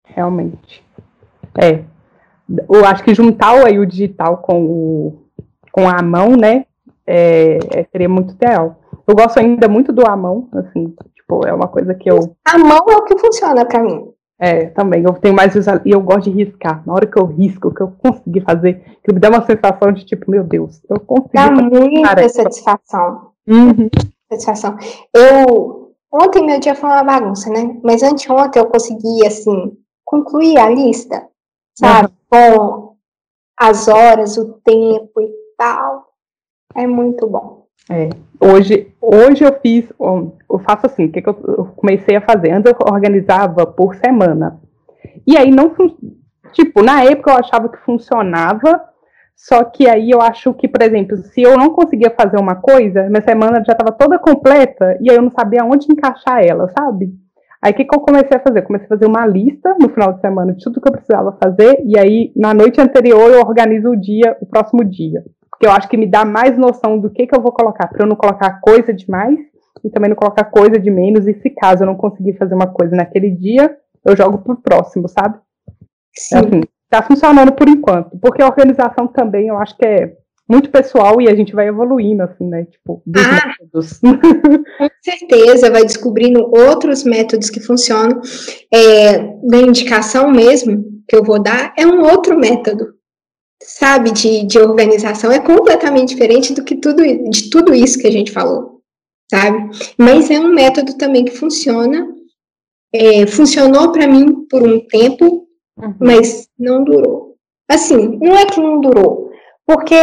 Realmente. 0.06 0.84
É. 1.60 1.84
Eu 2.70 2.86
acho 2.86 3.04
que 3.04 3.14
juntar 3.14 3.66
aí 3.66 3.80
o 3.80 3.86
digital 3.86 4.38
com, 4.38 4.64
o, 4.64 5.24
com 5.72 5.90
a 5.90 6.02
mão, 6.02 6.36
né, 6.36 6.66
é, 7.06 7.58
é, 7.74 7.84
seria 7.92 8.08
muito 8.08 8.34
ideal. 8.34 8.80
Eu 9.08 9.16
gosto 9.16 9.40
ainda 9.40 9.68
muito 9.68 9.94
do 9.94 10.06
a 10.06 10.16
mão, 10.16 10.50
assim, 10.54 10.94
tipo, 11.16 11.48
é 11.48 11.54
uma 11.54 11.68
coisa 11.68 11.94
que 11.96 12.10
eu... 12.10 12.36
A 12.46 12.58
mão 12.58 12.86
é 12.90 12.96
o 12.98 13.06
que 13.06 13.18
funciona 13.18 13.66
para 13.66 13.82
mim. 13.82 14.12
É, 14.40 14.68
também. 14.68 15.04
Eu 15.04 15.14
tenho 15.14 15.34
mais 15.34 15.56
e 15.56 15.92
eu 15.92 16.02
gosto 16.02 16.30
de 16.30 16.44
riscar. 16.44 16.86
Na 16.86 16.94
hora 16.94 17.08
que 17.08 17.20
eu 17.20 17.26
risco, 17.26 17.74
que 17.74 17.82
eu 17.82 17.92
consegui 17.98 18.42
fazer, 18.42 19.00
que 19.04 19.12
me 19.12 19.20
dá 19.20 19.30
uma 19.30 19.44
sensação 19.46 19.92
de 19.92 20.06
tipo, 20.06 20.30
meu 20.30 20.44
Deus, 20.44 20.80
eu 20.90 21.00
consegui. 21.00 21.34
Dá 21.34 21.50
muita 21.50 22.30
satisfação. 22.30 23.32
Uhum. 23.48 23.90
Satisfação. 24.32 24.78
Eu 25.14 25.96
ontem 26.12 26.46
meu 26.46 26.60
dia 26.60 26.76
foi 26.76 26.90
uma 26.90 27.04
bagunça, 27.04 27.50
né? 27.50 27.80
Mas 27.84 28.04
anteontem 28.04 28.62
eu 28.62 28.70
consegui 28.70 29.26
assim 29.26 29.76
concluir 30.06 30.58
a 30.60 30.70
lista, 30.70 31.28
sabe? 31.78 32.10
Uhum. 32.10 32.16
Com 32.30 32.96
as 33.60 33.88
horas, 33.88 34.38
o 34.38 34.54
tempo 34.64 35.20
e 35.20 35.32
tal. 35.58 36.06
É 36.76 36.86
muito 36.86 37.26
bom. 37.26 37.57
É. 37.90 38.10
Hoje, 38.40 38.94
hoje 39.02 39.44
eu 39.44 39.54
fiz, 39.62 39.92
eu 40.00 40.60
faço 40.60 40.86
assim, 40.86 41.06
o 41.06 41.12
que, 41.12 41.22
que 41.22 41.30
eu 41.30 41.72
comecei 41.76 42.18
a 42.18 42.22
fazer? 42.22 42.52
Antes 42.52 42.72
eu 42.72 42.94
organizava 42.94 43.66
por 43.66 43.96
semana. 43.96 44.60
E 45.26 45.38
aí 45.38 45.50
não, 45.50 45.74
tipo, 46.52 46.84
na 46.84 47.04
época 47.04 47.32
eu 47.32 47.38
achava 47.38 47.70
que 47.70 47.80
funcionava, 47.80 48.84
só 49.36 49.64
que 49.64 49.88
aí 49.88 50.12
eu 50.12 50.22
acho 50.22 50.54
que, 50.54 50.68
por 50.68 50.82
exemplo, 50.84 51.16
se 51.18 51.42
eu 51.42 51.58
não 51.58 51.70
conseguia 51.70 52.14
fazer 52.20 52.38
uma 52.38 52.56
coisa, 52.56 53.10
minha 53.10 53.22
semana 53.22 53.64
já 53.66 53.72
estava 53.72 53.92
toda 53.92 54.20
completa, 54.20 54.98
e 55.00 55.10
aí 55.10 55.16
eu 55.16 55.22
não 55.22 55.32
sabia 55.32 55.64
onde 55.64 55.88
encaixar 55.90 56.44
ela, 56.44 56.70
sabe? 56.78 57.14
Aí 57.62 57.72
o 57.72 57.76
que, 57.76 57.86
que 57.86 57.96
eu 57.96 58.02
comecei 58.02 58.38
a 58.38 58.42
fazer? 58.42 58.62
comecei 58.64 58.86
a 58.86 58.90
fazer 58.90 59.08
uma 59.08 59.26
lista 59.26 59.76
no 59.80 59.90
final 59.90 60.14
de 60.14 60.22
semana 60.22 60.54
de 60.54 60.64
tudo 60.64 60.82
que 60.82 60.88
eu 60.88 60.94
precisava 60.94 61.38
fazer, 61.42 61.82
e 61.86 61.98
aí 61.98 62.32
na 62.36 62.54
noite 62.54 62.82
anterior 62.82 63.32
eu 63.32 63.40
organizo 63.40 63.90
o 63.90 63.96
dia, 63.96 64.38
o 64.42 64.46
próximo 64.46 64.84
dia 64.84 65.24
porque 65.58 65.66
eu 65.66 65.72
acho 65.72 65.90
que 65.90 65.98
me 65.98 66.06
dá 66.06 66.24
mais 66.24 66.56
noção 66.56 67.00
do 67.00 67.10
que, 67.10 67.26
que 67.26 67.36
eu 67.36 67.42
vou 67.42 67.52
colocar, 67.52 67.88
para 67.88 68.04
eu 68.04 68.08
não 68.08 68.16
colocar 68.16 68.62
coisa 68.62 68.94
demais 68.94 69.40
e 69.84 69.90
também 69.90 70.10
não 70.10 70.16
colocar 70.16 70.46
coisa 70.46 70.80
de 70.80 70.92
menos, 70.92 71.28
e 71.28 71.34
se 71.34 71.50
caso 71.50 71.84
eu 71.84 71.88
não 71.88 71.96
conseguir 71.96 72.38
fazer 72.38 72.54
uma 72.54 72.68
coisa 72.68 72.96
naquele 72.96 73.32
dia, 73.32 73.76
eu 74.06 74.16
jogo 74.16 74.38
pro 74.38 74.62
próximo, 74.62 75.08
sabe? 75.10 75.40
Sim. 76.16 76.38
Assim, 76.38 76.62
tá 76.90 77.02
funcionando 77.02 77.52
por 77.54 77.68
enquanto, 77.68 78.18
porque 78.20 78.42
a 78.42 78.48
organização 78.48 79.08
também 79.08 79.48
eu 79.48 79.58
acho 79.58 79.76
que 79.76 79.86
é 79.86 80.14
muito 80.48 80.70
pessoal 80.70 81.20
e 81.20 81.28
a 81.28 81.36
gente 81.36 81.54
vai 81.54 81.68
evoluindo, 81.68 82.24
assim, 82.24 82.48
né? 82.48 82.66
Tipo, 82.66 83.02
dos 83.06 83.26
ah, 83.26 83.48
métodos. 83.48 84.00
Com 84.00 84.88
certeza, 85.04 85.72
vai 85.72 85.82
descobrindo 85.82 86.50
outros 86.56 87.04
métodos 87.04 87.50
que 87.50 87.60
funcionam. 87.60 88.22
É, 88.74 89.18
da 89.44 89.58
indicação 89.58 90.32
mesmo 90.32 90.86
que 91.08 91.16
eu 91.16 91.24
vou 91.24 91.42
dar 91.42 91.74
é 91.78 91.86
um 91.86 92.02
outro 92.02 92.40
método 92.40 92.97
sabe, 93.62 94.12
de, 94.12 94.46
de 94.46 94.60
organização 94.60 95.32
é 95.32 95.40
completamente 95.40 96.10
diferente 96.10 96.54
do 96.54 96.64
que 96.64 96.76
tudo, 96.76 97.04
de 97.04 97.50
tudo 97.50 97.74
isso 97.74 98.00
que 98.00 98.08
a 98.08 98.12
gente 98.12 98.32
falou, 98.32 98.82
sabe? 99.30 99.70
Mas 99.98 100.30
é 100.30 100.40
um 100.40 100.54
método 100.54 100.98
também 100.98 101.26
que 101.26 101.32
funciona, 101.32 102.08
é, 102.94 103.26
funcionou 103.28 103.92
para 103.92 104.08
mim 104.08 104.46
por 104.48 104.64
um 104.64 104.80
tempo, 104.88 105.48
uhum. 105.78 105.96
mas 106.00 106.48
não 106.58 106.84
durou. 106.84 107.36
Assim, 107.70 108.18
não 108.22 108.36
é 108.36 108.46
que 108.46 108.62
não 108.62 108.80
durou, 108.80 109.32
porque, 109.66 109.96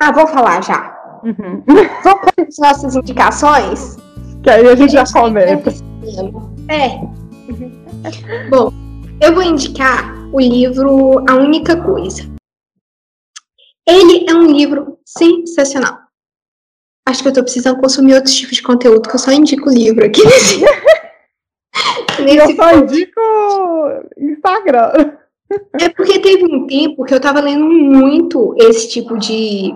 ah, 0.00 0.12
vou 0.12 0.26
falar 0.26 0.62
já. 0.62 0.94
Uhum. 1.24 1.62
Vamos 1.66 2.20
para 2.20 2.46
as 2.46 2.58
nossas 2.58 2.94
indicações? 2.94 3.96
Que 4.42 4.50
aí 4.50 4.68
a 4.68 4.76
gente, 4.76 4.92
já 4.92 5.04
começa. 5.12 5.84
É. 6.68 7.00
Bom, 8.48 8.72
eu 9.20 9.34
vou 9.34 9.42
indicar 9.42 10.14
o 10.36 10.40
livro 10.40 11.24
A 11.26 11.34
Única 11.36 11.82
Coisa. 11.82 12.30
Ele 13.88 14.28
é 14.28 14.34
um 14.34 14.52
livro 14.52 14.98
sensacional. 15.02 15.98
Acho 17.08 17.22
que 17.22 17.28
eu 17.28 17.32
tô 17.32 17.42
precisando 17.42 17.80
consumir 17.80 18.14
outros 18.14 18.34
tipos 18.34 18.56
de 18.56 18.62
conteúdo, 18.62 19.08
que 19.08 19.14
eu 19.14 19.18
só 19.18 19.32
indico 19.32 19.70
livro 19.70 20.04
aqui 20.04 20.20
nesse. 20.26 20.60
nesse 22.22 22.36
eu 22.36 22.54
só 22.54 22.76
indico 22.76 23.20
Instagram. 24.18 25.16
É 25.80 25.88
porque 25.88 26.18
teve 26.18 26.44
um 26.44 26.66
tempo 26.66 27.04
que 27.04 27.14
eu 27.14 27.20
tava 27.20 27.40
lendo 27.40 27.64
muito 27.64 28.54
esse 28.58 28.90
tipo 28.90 29.16
de. 29.16 29.72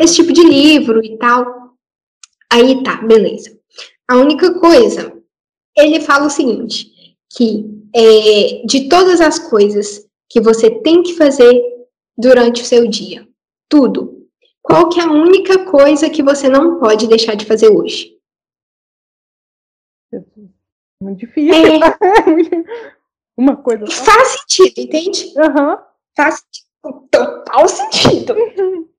esse 0.00 0.16
tipo 0.16 0.32
de 0.32 0.42
livro 0.42 1.04
e 1.04 1.16
tal. 1.16 1.76
Aí 2.52 2.82
tá, 2.82 2.96
beleza. 3.02 3.56
A 4.08 4.16
única 4.16 4.58
coisa, 4.58 5.16
ele 5.76 6.00
fala 6.00 6.26
o 6.26 6.30
seguinte: 6.30 6.90
que 7.32 7.69
é, 7.94 8.62
de 8.66 8.88
todas 8.88 9.20
as 9.20 9.38
coisas 9.38 10.06
que 10.28 10.40
você 10.40 10.70
tem 10.70 11.02
que 11.02 11.14
fazer 11.14 11.62
durante 12.16 12.62
o 12.62 12.64
seu 12.64 12.88
dia, 12.88 13.26
tudo, 13.68 14.26
qual 14.62 14.88
que 14.88 15.00
é 15.00 15.04
a 15.04 15.10
única 15.10 15.64
coisa 15.64 16.10
que 16.10 16.22
você 16.22 16.48
não 16.48 16.78
pode 16.78 17.08
deixar 17.08 17.34
de 17.34 17.46
fazer 17.46 17.68
hoje? 17.68 18.16
Muito 21.02 21.20
difícil. 21.20 21.54
É. 21.54 21.80
Uma 23.36 23.56
coisa. 23.56 23.86
Só. 23.86 24.04
Faz 24.04 24.28
sentido, 24.28 24.80
entende? 24.80 25.32
Uhum. 25.36 25.78
Faz 26.14 26.44
total 26.82 27.68
sentido. 27.68 28.34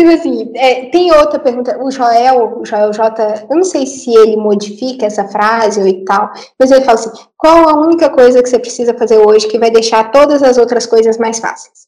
Tipo 0.00 0.12
assim, 0.12 0.50
é, 0.54 0.86
tem 0.86 1.12
outra 1.12 1.38
pergunta. 1.38 1.78
O 1.78 1.90
Joel, 1.90 2.58
o 2.58 2.64
Joel 2.64 2.90
J, 2.90 3.46
eu 3.50 3.56
não 3.56 3.64
sei 3.64 3.84
se 3.84 4.10
ele 4.10 4.34
modifica 4.34 5.04
essa 5.04 5.28
frase 5.28 5.78
ou 5.78 5.86
e 5.86 6.02
tal, 6.06 6.32
mas 6.58 6.70
ele 6.70 6.86
fala 6.86 6.98
assim: 6.98 7.10
qual 7.36 7.68
a 7.68 7.78
única 7.78 8.08
coisa 8.08 8.42
que 8.42 8.48
você 8.48 8.58
precisa 8.58 8.94
fazer 8.94 9.18
hoje 9.18 9.46
que 9.46 9.58
vai 9.58 9.70
deixar 9.70 10.10
todas 10.10 10.42
as 10.42 10.56
outras 10.56 10.86
coisas 10.86 11.18
mais 11.18 11.38
fáceis? 11.38 11.86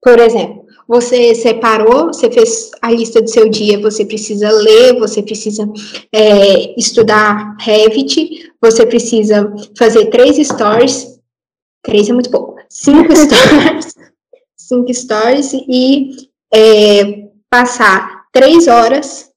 Por 0.00 0.20
exemplo, 0.20 0.66
você 0.86 1.34
separou, 1.34 2.06
você 2.06 2.30
fez 2.30 2.70
a 2.80 2.92
lista 2.92 3.20
do 3.20 3.28
seu 3.28 3.48
dia, 3.48 3.80
você 3.80 4.04
precisa 4.04 4.48
ler, 4.52 4.96
você 4.96 5.20
precisa 5.20 5.68
é, 6.12 6.78
estudar 6.78 7.56
Revit, 7.58 8.52
você 8.62 8.86
precisa 8.86 9.52
fazer 9.76 10.10
três 10.10 10.36
stories, 10.46 11.18
três 11.82 12.08
é 12.08 12.12
muito 12.12 12.30
pouco, 12.30 12.54
cinco 12.68 13.10
stories, 13.16 13.94
cinco 14.56 14.94
stories 14.94 15.52
e 15.54 16.32
é, 16.54 17.28
passar 17.50 18.26
três 18.32 18.68
horas 18.68 19.32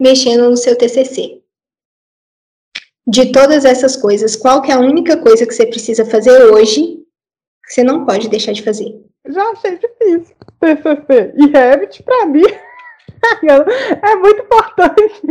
mexendo 0.00 0.50
no 0.50 0.56
seu 0.56 0.76
TCC. 0.76 1.42
De 3.06 3.32
todas 3.32 3.64
essas 3.64 3.96
coisas, 3.96 4.36
qual 4.36 4.60
que 4.60 4.70
é 4.70 4.74
a 4.74 4.80
única 4.80 5.16
coisa 5.16 5.46
que 5.46 5.54
você 5.54 5.66
precisa 5.66 6.04
fazer 6.04 6.44
hoje 6.52 6.98
que 7.64 7.74
você 7.74 7.82
não 7.82 8.04
pode 8.04 8.28
deixar 8.28 8.52
de 8.52 8.62
fazer? 8.62 9.04
Já 9.26 9.42
achei 9.50 9.78
difícil. 9.78 10.36
TCC 10.60 11.34
e 11.36 11.46
Revit, 11.46 12.02
para 12.02 12.26
mim, 12.26 12.42
é 14.02 14.16
muito 14.16 14.42
importante. 14.42 15.22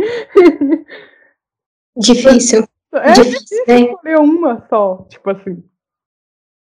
Difícil. 1.96 2.68
É 2.92 3.12
difícil, 3.12 3.40
difícil 3.40 3.64
né? 3.68 3.80
escolher 3.80 4.18
uma 4.18 4.66
só, 4.68 5.06
tipo 5.08 5.30
assim. 5.30 5.62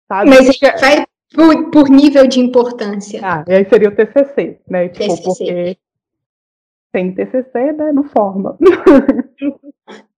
Sabe? 0.08 0.30
Mas 0.30 0.40
a 0.40 0.42
gente 0.52 0.60
vai 0.60 1.06
por, 1.34 1.70
por 1.70 1.88
nível 1.88 2.26
de 2.26 2.40
importância. 2.40 3.20
Ah, 3.22 3.44
e 3.48 3.54
aí 3.54 3.68
seria 3.68 3.88
o 3.88 3.94
TCC, 3.94 4.60
né? 4.68 4.88
Tipo, 4.88 5.08
TCC. 5.08 5.24
porque 5.24 5.78
sem 6.94 7.14
TCC, 7.14 7.72
né, 7.72 7.92
não 7.92 8.04
forma. 8.04 8.56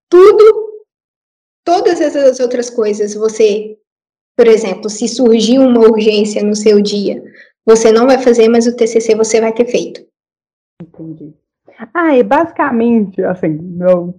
Tudo, 0.08 0.84
todas 1.64 2.00
essas 2.00 2.40
outras 2.40 2.68
coisas, 2.68 3.14
você, 3.14 3.78
por 4.36 4.46
exemplo, 4.46 4.90
se 4.90 5.08
surgir 5.08 5.58
uma 5.58 5.80
urgência 5.80 6.42
no 6.42 6.54
seu 6.54 6.82
dia, 6.82 7.22
você 7.64 7.90
não 7.90 8.06
vai 8.06 8.18
fazer, 8.18 8.48
mas 8.48 8.66
o 8.66 8.76
TCC 8.76 9.14
você 9.14 9.40
vai 9.40 9.52
ter 9.52 9.66
feito. 9.66 10.04
Entendi. 10.82 11.32
Ah, 11.92 12.16
e 12.16 12.22
basicamente, 12.22 13.22
assim, 13.22 13.48
não, 13.48 14.14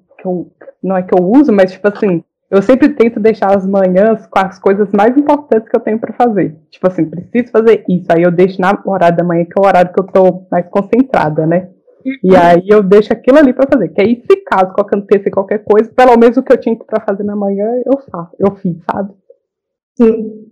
não 0.82 0.98
é 0.98 1.04
que 1.04 1.14
eu 1.14 1.24
uso, 1.24 1.52
mas 1.52 1.72
tipo 1.72 1.88
assim, 1.88 2.24
eu 2.50 2.62
sempre 2.62 2.90
tento 2.90 3.20
deixar 3.20 3.56
as 3.56 3.66
manhãs 3.66 4.26
com 4.28 4.40
as 4.40 4.60
coisas 4.60 4.90
mais 4.92 5.18
importantes 5.18 5.68
que 5.68 5.76
eu 5.76 5.80
tenho 5.80 6.00
para 6.00 6.14
fazer. 6.14 6.56
Tipo 6.70 6.88
assim, 6.88 7.06
preciso 7.06 7.52
fazer 7.52 7.84
isso. 7.90 8.06
Aí 8.10 8.22
eu 8.22 8.32
deixo 8.32 8.62
na 8.62 8.80
horário 8.86 9.18
da 9.18 9.24
manhã, 9.24 9.46
que 9.46 9.54
é 9.58 9.62
o 9.62 9.66
horário 9.66 9.92
que 9.92 10.00
eu 10.00 10.06
tô 10.06 10.46
mais 10.52 10.68
concentrada, 10.70 11.46
né? 11.48 11.70
E 12.24 12.32
uhum. 12.32 12.38
aí 12.38 12.64
eu 12.68 12.84
deixo 12.84 13.12
aquilo 13.12 13.40
ali 13.40 13.52
para 13.52 13.68
fazer. 13.68 13.90
Que 13.90 14.02
aí, 14.02 14.24
se 14.30 14.38
caso 14.44 14.72
acontecer 14.78 15.32
qualquer 15.32 15.64
coisa, 15.64 15.92
pelo 15.92 16.16
menos 16.18 16.38
o 16.38 16.44
que 16.44 16.54
eu 16.54 16.60
tinha 16.60 16.76
para 16.76 17.04
fazer 17.04 17.24
na 17.24 17.36
manhã, 17.36 17.66
eu 17.84 18.00
faço, 18.12 18.36
eu 18.38 18.56
fiz, 18.58 18.78
sabe? 18.92 19.12
Sim. 19.98 20.46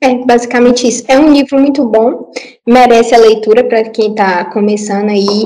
É 0.00 0.24
basicamente 0.24 0.88
isso. 0.88 1.04
É 1.08 1.18
um 1.18 1.32
livro 1.32 1.58
muito 1.58 1.86
bom, 1.86 2.30
merece 2.66 3.14
a 3.14 3.18
leitura 3.18 3.64
para 3.64 3.82
quem 3.90 4.10
está 4.10 4.44
começando 4.46 5.10
aí, 5.10 5.44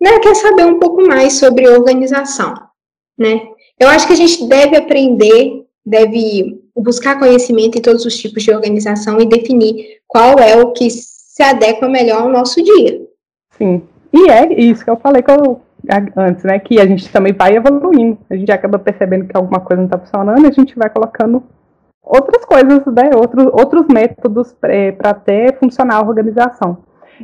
né, 0.00 0.18
quer 0.20 0.34
saber 0.34 0.64
um 0.64 0.78
pouco 0.78 1.06
mais 1.06 1.34
sobre 1.34 1.68
organização, 1.68 2.54
né? 3.18 3.49
Eu 3.80 3.88
acho 3.88 4.06
que 4.06 4.12
a 4.12 4.16
gente 4.16 4.46
deve 4.46 4.76
aprender, 4.76 5.64
deve 5.84 6.60
buscar 6.76 7.18
conhecimento 7.18 7.78
em 7.78 7.80
todos 7.80 8.04
os 8.04 8.14
tipos 8.14 8.42
de 8.42 8.52
organização 8.52 9.18
e 9.18 9.26
definir 9.26 10.00
qual 10.06 10.38
é 10.38 10.54
o 10.54 10.72
que 10.72 10.90
se 10.90 11.42
adequa 11.42 11.88
melhor 11.88 12.22
ao 12.22 12.28
nosso 12.28 12.62
dia. 12.62 13.00
Sim. 13.52 13.82
E 14.12 14.30
é 14.30 14.52
isso 14.60 14.84
que 14.84 14.90
eu 14.90 14.98
falei 14.98 15.22
que 15.22 15.30
eu, 15.30 15.62
antes, 16.14 16.44
né? 16.44 16.58
Que 16.58 16.78
a 16.78 16.86
gente 16.86 17.10
também 17.10 17.32
vai 17.32 17.56
evoluindo. 17.56 18.18
A 18.28 18.36
gente 18.36 18.52
acaba 18.52 18.78
percebendo 18.78 19.24
que 19.26 19.34
alguma 19.34 19.60
coisa 19.60 19.80
não 19.80 19.86
está 19.86 19.98
funcionando, 19.98 20.46
a 20.46 20.52
gente 20.52 20.76
vai 20.76 20.90
colocando 20.90 21.42
outras 22.02 22.44
coisas, 22.44 22.84
né? 22.86 23.10
Outros, 23.16 23.46
outros 23.46 23.86
métodos 23.86 24.52
para 24.52 25.10
até 25.10 25.52
funcionar 25.52 25.96
a 25.96 26.06
organização. 26.06 26.78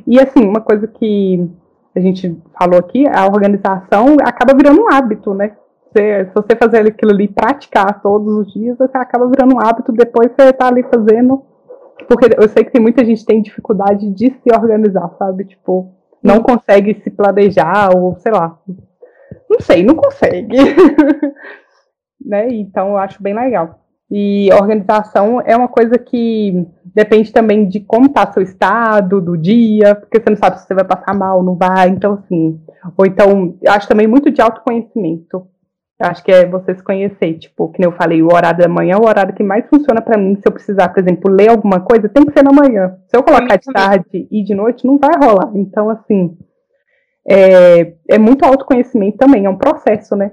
E 0.07 0.19
assim, 0.19 0.45
uma 0.47 0.63
coisa 0.63 0.87
que 0.87 1.47
a 1.95 2.01
gente 2.01 2.35
falou 2.59 2.79
aqui, 2.79 3.07
a 3.07 3.27
organização 3.27 4.17
acaba 4.23 4.55
virando 4.55 4.81
um 4.81 4.91
hábito, 4.91 5.35
né? 5.35 5.53
Você, 5.97 6.27
se 6.27 6.35
você 6.35 6.55
fazer 6.55 6.87
aquilo 6.87 7.13
ali, 7.13 7.27
praticar 7.27 8.03
todos 8.03 8.35
os 8.35 8.53
dias, 8.53 8.77
você 8.77 8.99
acaba 8.99 9.27
virando 9.29 9.57
um 9.57 9.61
hábito, 9.61 9.93
depois 9.93 10.31
você 10.31 10.51
está 10.51 10.69
ali 10.69 10.83
fazendo. 10.83 11.43
Porque 12.07 12.27
eu 12.37 12.47
sei 12.51 12.65
que 12.65 12.71
tem 12.71 12.83
muita 12.83 13.03
gente 13.03 13.21
que 13.21 13.27
tem 13.27 13.41
dificuldade 13.41 14.11
de 14.11 14.31
se 14.31 14.55
organizar, 14.55 15.09
sabe? 15.19 15.47
Tipo, 15.47 15.95
não 16.23 16.43
consegue 16.43 17.01
se 17.03 17.11
planejar, 17.11 17.97
ou 17.97 18.15
sei 18.19 18.31
lá. 18.31 18.59
Não 19.49 19.59
sei, 19.59 19.83
não 19.83 19.95
consegue. 19.95 20.55
né? 22.23 22.49
Então 22.51 22.91
eu 22.91 22.99
acho 22.99 23.23
bem 23.23 23.35
legal. 23.35 23.81
E 24.11 24.51
organização 24.53 25.41
é 25.41 25.57
uma 25.57 25.67
coisa 25.67 25.99
que 25.99 26.67
depende 26.95 27.33
também 27.33 27.67
de 27.67 27.81
como 27.81 28.07
está 28.07 28.31
seu 28.31 28.43
estado, 28.43 29.21
do 29.21 29.37
dia, 29.37 29.95
porque 29.95 30.21
você 30.21 30.29
não 30.29 30.37
sabe 30.37 30.61
se 30.61 30.67
você 30.67 30.75
vai 30.75 30.85
passar 30.85 31.15
mal, 31.15 31.43
não 31.43 31.57
vai, 31.57 31.89
então 31.89 32.13
assim. 32.13 32.61
Ou 32.99 33.07
então, 33.07 33.57
acho 33.67 33.89
também 33.89 34.07
muito 34.07 34.31
de 34.31 34.43
autoconhecimento. 34.43 35.49
Eu 35.99 36.09
acho 36.09 36.23
que 36.23 36.31
é 36.31 36.47
você 36.47 36.75
se 36.75 36.83
conhecer, 36.83 37.39
tipo, 37.39 37.71
que 37.73 37.81
nem 37.81 37.89
eu 37.89 37.97
falei, 37.97 38.23
o 38.23 38.33
horário 38.33 38.59
da 38.59 38.69
manhã 38.69 38.97
é 38.97 38.99
o 38.99 39.07
horário 39.07 39.35
que 39.35 39.43
mais 39.43 39.67
funciona 39.67 40.03
para 40.03 40.19
mim. 40.19 40.37
Se 40.37 40.43
eu 40.47 40.53
precisar, 40.53 40.91
por 40.91 41.01
exemplo, 41.01 41.31
ler 41.31 41.49
alguma 41.49 41.81
coisa, 41.81 42.09
tem 42.09 42.25
que 42.25 42.33
ser 42.33 42.45
na 42.45 42.53
manhã. 42.53 42.99
Se 43.09 43.17
eu 43.17 43.23
colocar 43.23 43.57
de 43.57 43.73
tarde 43.73 44.29
e 44.31 44.45
de 44.45 44.55
noite, 44.55 44.87
não 44.87 44.99
vai 44.99 45.13
rolar. 45.19 45.51
Então, 45.55 45.89
assim, 45.89 46.37
é, 47.27 47.95
é 48.11 48.19
muito 48.19 48.45
autoconhecimento 48.45 49.17
também, 49.17 49.47
é 49.47 49.51
um 49.51 49.57
processo, 49.57 50.15
né? 50.15 50.33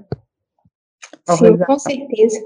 Sim, 1.28 1.56
com 1.56 1.78
certeza. 1.78 2.38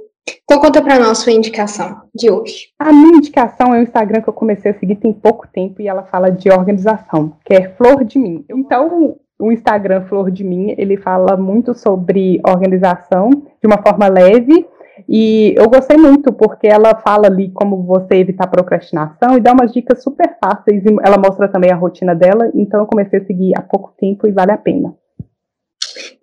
Então 0.44 0.60
conta 0.60 0.82
para 0.82 0.98
nós 0.98 1.18
sua 1.18 1.32
indicação 1.32 2.02
de 2.14 2.30
hoje. 2.30 2.68
A 2.78 2.92
minha 2.92 3.16
indicação 3.16 3.74
é 3.74 3.78
o 3.78 3.82
Instagram 3.82 4.22
que 4.22 4.28
eu 4.28 4.34
comecei 4.34 4.70
a 4.70 4.78
seguir 4.78 4.96
tem 4.96 5.12
pouco 5.12 5.48
tempo 5.48 5.80
e 5.80 5.88
ela 5.88 6.04
fala 6.04 6.30
de 6.30 6.50
organização, 6.50 7.36
que 7.44 7.54
é 7.54 7.70
Flor 7.74 8.04
de 8.04 8.18
Mim. 8.18 8.44
Então, 8.48 9.18
o 9.38 9.52
Instagram 9.52 10.06
Flor 10.06 10.30
de 10.30 10.42
Mim, 10.42 10.74
ele 10.76 10.96
fala 10.96 11.36
muito 11.36 11.74
sobre 11.74 12.40
organização 12.44 13.30
de 13.30 13.66
uma 13.66 13.78
forma 13.78 14.08
leve 14.08 14.66
e 15.08 15.54
eu 15.56 15.68
gostei 15.68 15.96
muito 15.96 16.32
porque 16.32 16.66
ela 16.66 16.94
fala 16.96 17.26
ali 17.26 17.50
como 17.52 17.84
você 17.84 18.16
evitar 18.16 18.48
procrastinação 18.48 19.36
e 19.36 19.40
dá 19.40 19.52
umas 19.52 19.72
dicas 19.72 20.02
super 20.02 20.36
fáceis 20.42 20.82
ela 21.04 21.18
mostra 21.18 21.48
também 21.48 21.70
a 21.70 21.76
rotina 21.76 22.14
dela, 22.14 22.50
então 22.54 22.80
eu 22.80 22.86
comecei 22.86 23.20
a 23.20 23.24
seguir 23.24 23.52
há 23.56 23.62
pouco 23.62 23.92
tempo 23.98 24.26
e 24.26 24.32
vale 24.32 24.52
a 24.52 24.58
pena. 24.58 24.94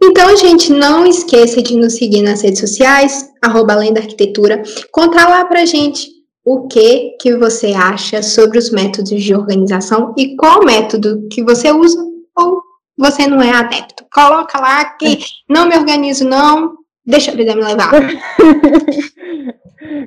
Então, 0.03 0.35
gente, 0.37 0.71
não 0.71 1.05
esqueça 1.05 1.61
de 1.61 1.75
nos 1.75 1.95
seguir 1.95 2.21
nas 2.21 2.41
redes 2.41 2.59
sociais, 2.59 3.31
arroba 3.41 3.73
Além 3.73 3.93
da 3.93 4.01
Arquitetura. 4.01 4.61
Contar 4.91 5.27
lá 5.27 5.45
pra 5.45 5.65
gente 5.65 6.09
o 6.45 6.67
que, 6.67 7.15
que 7.19 7.35
você 7.35 7.73
acha 7.73 8.21
sobre 8.21 8.57
os 8.57 8.69
métodos 8.69 9.21
de 9.21 9.33
organização 9.33 10.13
e 10.17 10.35
qual 10.35 10.63
método 10.63 11.27
que 11.31 11.43
você 11.43 11.71
usa 11.71 11.97
ou 12.37 12.61
você 12.97 13.27
não 13.27 13.41
é 13.41 13.51
adepto. 13.51 14.05
Coloca 14.11 14.59
lá 14.59 14.85
que 14.85 15.19
não 15.49 15.67
me 15.67 15.75
organizo 15.75 16.27
não, 16.27 16.75
deixa 17.05 17.31
a 17.31 17.35
vida 17.35 17.55
me 17.55 17.63
levar. 17.63 17.91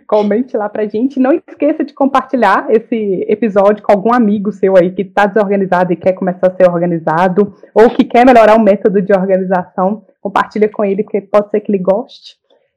Comente 0.06 0.56
lá 0.56 0.68
pra 0.68 0.86
gente. 0.86 1.20
Não 1.20 1.32
esqueça 1.32 1.84
de 1.84 1.92
compartilhar 1.92 2.66
esse 2.70 3.24
episódio 3.28 3.82
com 3.82 3.92
algum 3.92 4.12
amigo 4.12 4.52
seu 4.52 4.76
aí 4.76 4.92
que 4.92 5.02
está 5.02 5.26
desorganizado 5.26 5.92
e 5.92 5.96
quer 5.96 6.12
começar 6.12 6.48
a 6.48 6.56
ser 6.56 6.68
organizado, 6.68 7.54
ou 7.74 7.90
que 7.90 8.04
quer 8.04 8.26
melhorar 8.26 8.56
o 8.56 8.62
método 8.62 9.00
de 9.00 9.12
organização. 9.12 10.04
Compartilha 10.20 10.68
com 10.68 10.84
ele, 10.84 11.04
porque 11.04 11.20
pode 11.20 11.50
ser 11.50 11.60
que 11.60 11.70
ele 11.70 11.82
goste. 11.82 12.36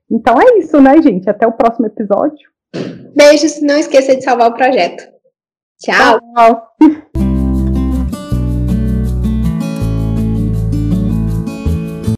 Então 0.09 0.35
é 0.39 0.59
isso, 0.59 0.79
né, 0.81 1.01
gente? 1.01 1.29
Até 1.29 1.47
o 1.47 1.53
próximo 1.53 1.87
episódio. 1.87 2.49
Beijos. 3.15 3.61
Não 3.61 3.77
esqueça 3.77 4.15
de 4.15 4.23
salvar 4.23 4.49
o 4.49 4.53
projeto. 4.53 5.03
Tchau. 5.79 6.19
Tchau. 6.35 7.40